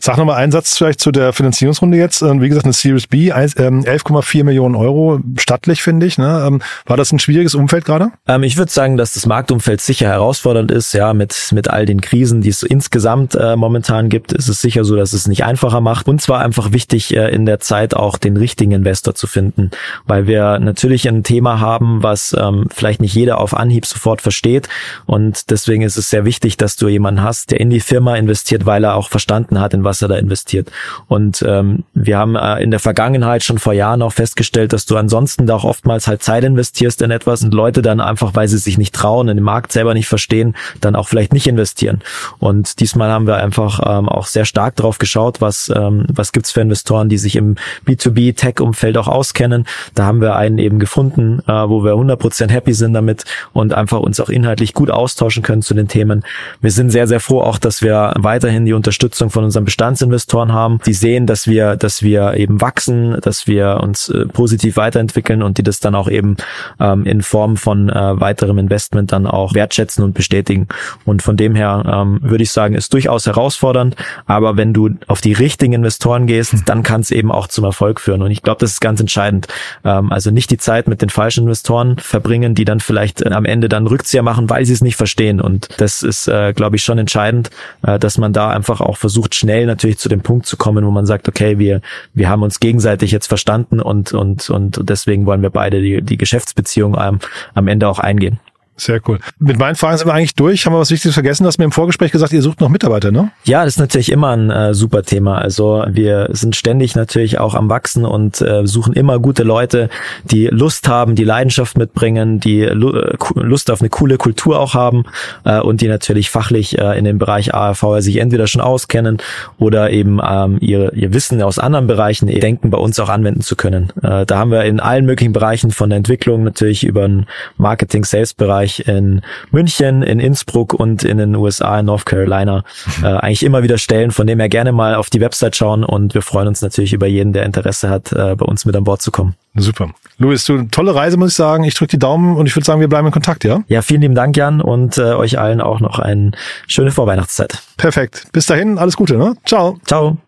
Sag 0.00 0.16
nochmal 0.18 0.36
einen 0.36 0.52
Satz 0.52 0.76
vielleicht 0.76 1.00
zu 1.00 1.10
der 1.10 1.32
Finanzierungsrunde 1.32 1.96
jetzt. 1.96 2.22
Ähm, 2.22 2.40
wie 2.40 2.48
gesagt, 2.48 2.66
eine 2.66 2.72
Series 2.72 3.06
B, 3.06 3.32
11,4 3.32 4.38
ähm, 4.38 4.46
Millionen 4.46 4.74
Euro, 4.74 5.20
stattlich 5.36 5.82
finde 5.82 6.06
ich. 6.06 6.18
Ne? 6.18 6.44
Ähm, 6.46 6.62
war 6.86 6.96
das 6.96 7.12
ein 7.12 7.18
schwieriges 7.18 7.54
Umfeld 7.54 7.84
gerade? 7.84 8.12
Ähm, 8.28 8.42
ich 8.42 8.56
würde 8.56 8.70
sagen, 8.70 8.96
dass 8.96 9.14
das 9.14 9.26
Marktumfeld 9.26 9.80
sicher 9.80 10.06
herausfordernd 10.06 10.70
ist. 10.70 10.92
Ja, 10.92 11.12
mit, 11.14 11.48
mit 11.52 11.68
all 11.68 11.86
den 11.86 12.00
Krisen, 12.00 12.40
die 12.40 12.48
es 12.48 12.62
insgesamt 12.62 13.34
äh, 13.34 13.56
momentan 13.56 14.08
gibt, 14.08 14.32
ist 14.32 14.48
es 14.48 14.60
sicher 14.60 14.84
so, 14.84 14.96
dass 14.96 15.12
es 15.12 15.26
nicht 15.26 15.44
einfacher 15.44 15.80
macht. 15.80 16.08
Und 16.08 16.22
zwar 16.22 16.40
einfach 16.40 16.72
wichtig, 16.72 17.16
äh, 17.16 17.28
in 17.34 17.44
der 17.44 17.58
Zeit 17.58 17.94
auch 17.94 18.18
den 18.18 18.36
richtigen 18.36 18.72
Investor 18.72 19.14
zu 19.14 19.26
finden, 19.26 19.70
weil 20.06 20.26
wir 20.26 20.58
natürlich 20.60 21.08
ein 21.08 21.24
Thema 21.24 21.60
haben, 21.60 22.02
was 22.02 22.36
ähm, 22.38 22.68
vielleicht 22.72 23.00
nicht 23.00 23.14
jeder 23.14 23.40
auf 23.40 23.56
Anhieb 23.56 23.86
sofort 23.86 24.22
versteht. 24.22 24.68
Und 25.06 25.50
deswegen 25.50 25.82
ist 25.82 25.96
es 25.96 26.10
sehr 26.10 26.24
wichtig, 26.24 26.56
dass 26.56 26.76
du 26.76 26.88
jemanden 26.88 27.22
hast, 27.22 27.50
der 27.50 27.60
in 27.60 27.70
die 27.70 27.80
Firma 27.80 28.16
investiert, 28.16 28.66
weil 28.66 28.84
er 28.84 28.94
auch 28.94 29.08
verstanden 29.08 29.55
verstanden 29.56 29.60
hat, 29.60 29.74
in 29.74 29.84
was 29.84 30.02
er 30.02 30.08
da 30.08 30.16
investiert. 30.16 30.70
Und 31.08 31.44
ähm, 31.46 31.84
wir 31.94 32.18
haben 32.18 32.36
äh, 32.36 32.62
in 32.62 32.70
der 32.70 32.80
Vergangenheit 32.80 33.42
schon 33.42 33.58
vor 33.58 33.72
Jahren 33.72 34.02
auch 34.02 34.12
festgestellt, 34.12 34.72
dass 34.72 34.86
du 34.86 34.96
ansonsten 34.96 35.46
da 35.46 35.56
auch 35.56 35.64
oftmals 35.64 36.06
halt 36.06 36.22
Zeit 36.22 36.44
investierst 36.44 37.02
in 37.02 37.10
etwas 37.10 37.42
und 37.42 37.54
Leute 37.54 37.82
dann 37.82 38.00
einfach, 38.00 38.34
weil 38.34 38.48
sie 38.48 38.58
sich 38.58 38.78
nicht 38.78 38.94
trauen, 38.94 39.26
den 39.26 39.42
Markt 39.42 39.72
selber 39.72 39.94
nicht 39.94 40.08
verstehen, 40.08 40.54
dann 40.80 40.96
auch 40.96 41.08
vielleicht 41.08 41.32
nicht 41.32 41.46
investieren. 41.46 42.00
Und 42.38 42.80
diesmal 42.80 43.10
haben 43.10 43.26
wir 43.26 43.36
einfach 43.36 43.80
ähm, 43.84 44.08
auch 44.08 44.26
sehr 44.26 44.44
stark 44.44 44.76
drauf 44.76 44.98
geschaut, 44.98 45.40
was, 45.40 45.70
ähm, 45.74 46.06
was 46.12 46.32
gibt's 46.32 46.52
für 46.52 46.60
Investoren, 46.60 47.08
die 47.08 47.18
sich 47.18 47.36
im 47.36 47.56
B2B-Tech-Umfeld 47.86 48.96
auch 48.98 49.08
auskennen. 49.08 49.66
Da 49.94 50.04
haben 50.04 50.20
wir 50.20 50.36
einen 50.36 50.58
eben 50.58 50.78
gefunden, 50.78 51.40
äh, 51.46 51.52
wo 51.52 51.84
wir 51.84 51.92
100% 51.92 52.50
happy 52.50 52.74
sind 52.74 52.94
damit 52.94 53.24
und 53.52 53.72
einfach 53.72 54.00
uns 54.00 54.20
auch 54.20 54.28
inhaltlich 54.28 54.74
gut 54.74 54.90
austauschen 54.90 55.42
können 55.42 55.62
zu 55.62 55.74
den 55.74 55.88
Themen. 55.88 56.24
Wir 56.60 56.70
sind 56.70 56.90
sehr, 56.90 57.06
sehr 57.06 57.20
froh 57.20 57.40
auch, 57.40 57.58
dass 57.58 57.82
wir 57.82 58.12
weiterhin 58.16 58.64
die 58.64 58.72
Unterstützung 58.72 59.30
von 59.30 59.45
unseren 59.46 59.64
Bestandsinvestoren 59.64 60.52
haben, 60.52 60.80
die 60.84 60.92
sehen, 60.92 61.26
dass 61.26 61.46
wir, 61.46 61.76
dass 61.76 62.02
wir 62.02 62.34
eben 62.34 62.60
wachsen, 62.60 63.18
dass 63.22 63.46
wir 63.46 63.80
uns 63.82 64.08
äh, 64.08 64.26
positiv 64.26 64.76
weiterentwickeln 64.76 65.42
und 65.42 65.58
die 65.58 65.62
das 65.62 65.80
dann 65.80 65.94
auch 65.94 66.08
eben 66.08 66.36
ähm, 66.78 67.06
in 67.06 67.22
Form 67.22 67.56
von 67.56 67.88
äh, 67.88 68.20
weiterem 68.20 68.58
Investment 68.58 69.12
dann 69.12 69.26
auch 69.26 69.54
wertschätzen 69.54 70.04
und 70.04 70.12
bestätigen. 70.12 70.68
Und 71.04 71.22
von 71.22 71.36
dem 71.36 71.54
her 71.54 71.82
ähm, 71.86 72.18
würde 72.22 72.42
ich 72.42 72.50
sagen, 72.50 72.74
ist 72.74 72.92
durchaus 72.92 73.26
herausfordernd, 73.26 73.96
aber 74.26 74.56
wenn 74.56 74.72
du 74.72 74.90
auf 75.06 75.20
die 75.20 75.32
richtigen 75.32 75.72
Investoren 75.72 76.26
gehst, 76.26 76.52
hm. 76.52 76.62
dann 76.66 76.82
kann 76.82 77.00
es 77.00 77.10
eben 77.10 77.32
auch 77.32 77.46
zum 77.46 77.64
Erfolg 77.64 78.00
führen. 78.00 78.22
Und 78.22 78.30
ich 78.30 78.42
glaube, 78.42 78.60
das 78.60 78.72
ist 78.72 78.80
ganz 78.80 79.00
entscheidend. 79.00 79.48
Ähm, 79.84 80.12
also 80.12 80.30
nicht 80.30 80.50
die 80.50 80.58
Zeit 80.58 80.88
mit 80.88 81.02
den 81.02 81.10
falschen 81.10 81.44
Investoren 81.44 81.98
verbringen, 81.98 82.54
die 82.54 82.64
dann 82.64 82.80
vielleicht 82.80 83.22
äh, 83.22 83.30
am 83.30 83.44
Ende 83.44 83.68
dann 83.68 83.86
Rückzieher 83.86 84.22
machen, 84.22 84.50
weil 84.50 84.64
sie 84.66 84.72
es 84.72 84.82
nicht 84.82 84.96
verstehen. 84.96 85.40
Und 85.40 85.68
das 85.78 86.02
ist, 86.02 86.28
äh, 86.28 86.52
glaube 86.52 86.76
ich, 86.76 86.82
schon 86.82 86.98
entscheidend, 86.98 87.50
äh, 87.86 87.98
dass 87.98 88.18
man 88.18 88.32
da 88.32 88.50
einfach 88.50 88.80
auch 88.80 88.96
versucht, 88.96 89.34
schnell 89.36 89.66
natürlich 89.66 89.98
zu 89.98 90.08
dem 90.08 90.22
Punkt 90.22 90.46
zu 90.46 90.56
kommen, 90.56 90.84
wo 90.84 90.90
man 90.90 91.06
sagt, 91.06 91.28
okay, 91.28 91.58
wir, 91.58 91.80
wir 92.14 92.28
haben 92.28 92.42
uns 92.42 92.60
gegenseitig 92.60 93.10
jetzt 93.10 93.26
verstanden 93.26 93.80
und, 93.80 94.12
und, 94.12 94.50
und 94.50 94.80
deswegen 94.88 95.26
wollen 95.26 95.42
wir 95.42 95.50
beide 95.50 95.80
die, 95.80 96.02
die 96.02 96.16
Geschäftsbeziehung 96.16 96.96
am, 96.96 97.20
am 97.54 97.68
Ende 97.68 97.88
auch 97.88 97.98
eingehen. 97.98 98.40
Sehr 98.78 99.00
cool. 99.08 99.18
Mit 99.38 99.58
meinen 99.58 99.74
Fragen 99.74 99.96
sind 99.96 100.06
wir 100.06 100.12
eigentlich 100.12 100.34
durch. 100.34 100.66
Haben 100.66 100.74
wir 100.74 100.80
was 100.80 100.90
Wichtiges 100.90 101.14
vergessen? 101.14 101.44
Du 101.44 101.48
hast 101.48 101.56
mir 101.56 101.64
im 101.64 101.72
Vorgespräch 101.72 102.12
gesagt, 102.12 102.34
ihr 102.34 102.42
sucht 102.42 102.60
noch 102.60 102.68
Mitarbeiter, 102.68 103.10
ne? 103.10 103.30
Ja, 103.44 103.64
das 103.64 103.74
ist 103.74 103.80
natürlich 103.80 104.12
immer 104.12 104.36
ein 104.36 104.50
äh, 104.50 104.74
super 104.74 105.02
Thema. 105.02 105.38
Also 105.38 105.84
wir 105.88 106.28
sind 106.32 106.56
ständig 106.56 106.94
natürlich 106.94 107.38
auch 107.38 107.54
am 107.54 107.70
Wachsen 107.70 108.04
und 108.04 108.42
äh, 108.42 108.66
suchen 108.66 108.92
immer 108.92 109.18
gute 109.18 109.44
Leute, 109.44 109.88
die 110.24 110.48
Lust 110.48 110.88
haben, 110.88 111.14
die 111.14 111.24
Leidenschaft 111.24 111.78
mitbringen, 111.78 112.38
die 112.38 112.64
Lu 112.64 112.92
Lust 113.34 113.70
auf 113.70 113.80
eine 113.80 113.88
coole 113.88 114.18
Kultur 114.18 114.60
auch 114.60 114.74
haben 114.74 115.04
äh, 115.44 115.58
und 115.58 115.80
die 115.80 115.88
natürlich 115.88 116.28
fachlich 116.28 116.78
äh, 116.78 116.98
in 116.98 117.04
dem 117.04 117.16
Bereich 117.18 117.54
ARV 117.54 118.00
sich 118.00 118.18
entweder 118.18 118.46
schon 118.46 118.60
auskennen 118.60 119.18
oder 119.58 119.90
eben 119.90 120.20
ähm, 120.22 120.58
ihr, 120.60 120.92
ihr 120.92 121.14
Wissen 121.14 121.40
aus 121.40 121.58
anderen 121.58 121.86
Bereichen 121.86 122.26
denken, 122.26 122.70
bei 122.70 122.78
uns 122.78 123.00
auch 123.00 123.08
anwenden 123.08 123.40
zu 123.40 123.56
können. 123.56 123.90
Äh, 124.02 124.26
da 124.26 124.38
haben 124.38 124.50
wir 124.50 124.64
in 124.64 124.80
allen 124.80 125.06
möglichen 125.06 125.32
Bereichen 125.32 125.70
von 125.70 125.88
der 125.88 125.96
Entwicklung 125.96 126.44
natürlich 126.44 126.84
über 126.84 127.06
den 127.08 127.26
Marketing-Sales-Bereich 127.56 128.65
Bereich 128.66 128.88
in 128.88 129.22
München, 129.50 130.02
in 130.02 130.18
Innsbruck 130.18 130.74
und 130.74 131.04
in 131.04 131.18
den 131.18 131.34
USA, 131.36 131.78
in 131.78 131.86
North 131.86 132.04
Carolina, 132.04 132.64
äh, 133.02 133.06
eigentlich 133.06 133.44
immer 133.44 133.62
wieder 133.62 133.78
Stellen, 133.78 134.10
von 134.10 134.26
dem 134.26 134.40
her 134.40 134.48
gerne 134.48 134.72
mal 134.72 134.94
auf 134.94 135.10
die 135.10 135.20
Website 135.20 135.56
schauen 135.56 135.84
und 135.84 136.14
wir 136.14 136.22
freuen 136.22 136.48
uns 136.48 136.62
natürlich 136.62 136.92
über 136.92 137.06
jeden, 137.06 137.32
der 137.32 137.44
Interesse 137.44 137.88
hat, 137.88 138.12
äh, 138.12 138.34
bei 138.34 138.44
uns 138.44 138.64
mit 138.64 138.74
an 138.74 138.84
Bord 138.84 139.02
zu 139.02 139.10
kommen. 139.10 139.34
Super. 139.54 139.90
Luis, 140.18 140.44
du 140.44 140.64
tolle 140.64 140.94
Reise, 140.94 141.16
muss 141.16 141.30
ich 141.30 141.36
sagen. 141.36 141.64
Ich 141.64 141.74
drücke 141.74 141.90
die 141.90 141.98
Daumen 141.98 142.36
und 142.36 142.46
ich 142.46 142.56
würde 142.56 142.66
sagen, 142.66 142.80
wir 142.80 142.88
bleiben 142.88 143.06
in 143.06 143.12
Kontakt, 143.12 143.44
ja? 143.44 143.62
Ja, 143.68 143.82
vielen 143.82 144.02
lieben 144.02 144.14
Dank, 144.14 144.36
Jan, 144.36 144.60
und 144.60 144.98
äh, 144.98 145.14
euch 145.14 145.38
allen 145.38 145.60
auch 145.60 145.80
noch 145.80 145.98
eine 145.98 146.32
schöne 146.66 146.90
Vorweihnachtszeit. 146.90 147.62
Perfekt. 147.76 148.24
Bis 148.32 148.46
dahin, 148.46 148.78
alles 148.78 148.96
Gute, 148.96 149.16
ne? 149.16 149.36
Ciao. 149.44 149.78
Ciao. 149.84 150.18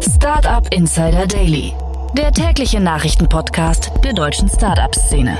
Startup 0.00 0.66
Insider 0.72 1.26
Daily 1.26 1.72
der 2.16 2.32
tägliche 2.32 2.80
Nachrichtenpodcast 2.80 3.92
der 4.02 4.12
deutschen 4.12 4.48
Startup-Szene. 4.48 5.36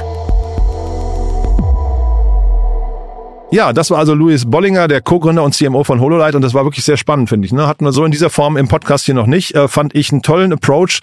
Ja, 3.50 3.72
das 3.72 3.90
war 3.90 3.98
also 3.98 4.14
Luis 4.14 4.44
Bollinger, 4.50 4.88
der 4.88 5.00
Co-Gründer 5.00 5.42
und 5.42 5.54
CMO 5.54 5.82
von 5.82 6.00
HoloLight 6.00 6.34
und 6.34 6.42
das 6.42 6.52
war 6.52 6.64
wirklich 6.64 6.84
sehr 6.84 6.98
spannend, 6.98 7.30
finde 7.30 7.46
ich. 7.46 7.52
Ne? 7.52 7.66
Hatten 7.66 7.84
wir 7.84 7.92
so 7.92 8.04
in 8.04 8.10
dieser 8.10 8.28
Form 8.28 8.58
im 8.58 8.68
Podcast 8.68 9.06
hier 9.06 9.14
noch 9.14 9.26
nicht. 9.26 9.54
Äh, 9.54 9.68
fand 9.68 9.94
ich 9.94 10.12
einen 10.12 10.22
tollen 10.22 10.52
Approach 10.52 11.00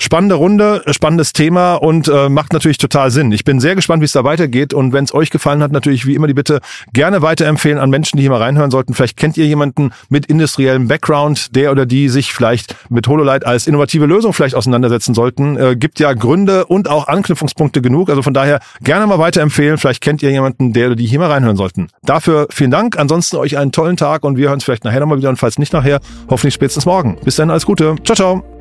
Spannende 0.00 0.36
Runde, 0.36 0.82
spannendes 0.90 1.32
Thema 1.32 1.74
und 1.74 2.08
äh, 2.08 2.28
macht 2.28 2.52
natürlich 2.52 2.78
total 2.78 3.10
Sinn. 3.10 3.32
Ich 3.32 3.44
bin 3.44 3.58
sehr 3.58 3.74
gespannt, 3.74 4.00
wie 4.00 4.04
es 4.04 4.12
da 4.12 4.24
weitergeht 4.24 4.72
und 4.72 4.92
wenn 4.92 5.04
es 5.04 5.12
euch 5.12 5.30
gefallen 5.30 5.62
hat, 5.62 5.72
natürlich 5.72 6.06
wie 6.06 6.14
immer 6.14 6.28
die 6.28 6.34
Bitte 6.34 6.60
gerne 6.92 7.20
weiterempfehlen 7.20 7.78
an 7.78 7.90
Menschen, 7.90 8.16
die 8.16 8.22
hier 8.22 8.30
mal 8.30 8.40
reinhören 8.40 8.70
sollten. 8.70 8.94
Vielleicht 8.94 9.16
kennt 9.16 9.36
ihr 9.36 9.46
jemanden 9.46 9.90
mit 10.08 10.26
industriellem 10.26 10.88
Background, 10.88 11.54
der 11.56 11.72
oder 11.72 11.84
die 11.84 12.08
sich 12.08 12.32
vielleicht 12.32 12.76
mit 12.88 13.08
HoloLight 13.08 13.44
als 13.44 13.66
innovative 13.66 14.06
Lösung 14.06 14.32
vielleicht 14.32 14.54
auseinandersetzen 14.54 15.14
sollten. 15.14 15.56
Äh, 15.56 15.76
gibt 15.76 15.98
ja 15.98 16.12
Gründe 16.12 16.66
und 16.66 16.88
auch 16.88 17.08
Anknüpfungspunkte 17.08 17.82
genug. 17.82 18.08
Also 18.08 18.22
von 18.22 18.34
daher 18.34 18.60
gerne 18.82 19.06
mal 19.06 19.18
weiterempfehlen. 19.18 19.78
Vielleicht 19.78 20.00
kennt 20.00 20.22
ihr 20.22 20.30
jemanden, 20.30 20.72
der 20.72 20.86
oder 20.86 20.96
die 20.96 21.06
hier 21.06 21.18
mal 21.18 21.30
reinhören 21.30 21.56
sollten. 21.56 21.88
Dafür 22.04 22.46
vielen 22.50 22.70
Dank. 22.70 22.98
Ansonsten 22.98 23.36
euch 23.36 23.58
einen 23.58 23.72
tollen 23.72 23.96
Tag 23.96 24.24
und 24.24 24.36
wir 24.36 24.46
hören 24.46 24.54
uns 24.54 24.64
vielleicht 24.64 24.84
nachher 24.84 25.00
nochmal 25.00 25.18
wieder 25.18 25.28
und 25.28 25.36
falls 25.36 25.58
nicht 25.58 25.72
nachher, 25.72 26.00
hoffentlich 26.30 26.54
spätestens 26.54 26.86
morgen. 26.86 27.18
Bis 27.24 27.36
dann, 27.36 27.50
alles 27.50 27.66
Gute. 27.66 27.96
Ciao, 28.04 28.14
ciao. 28.14 28.57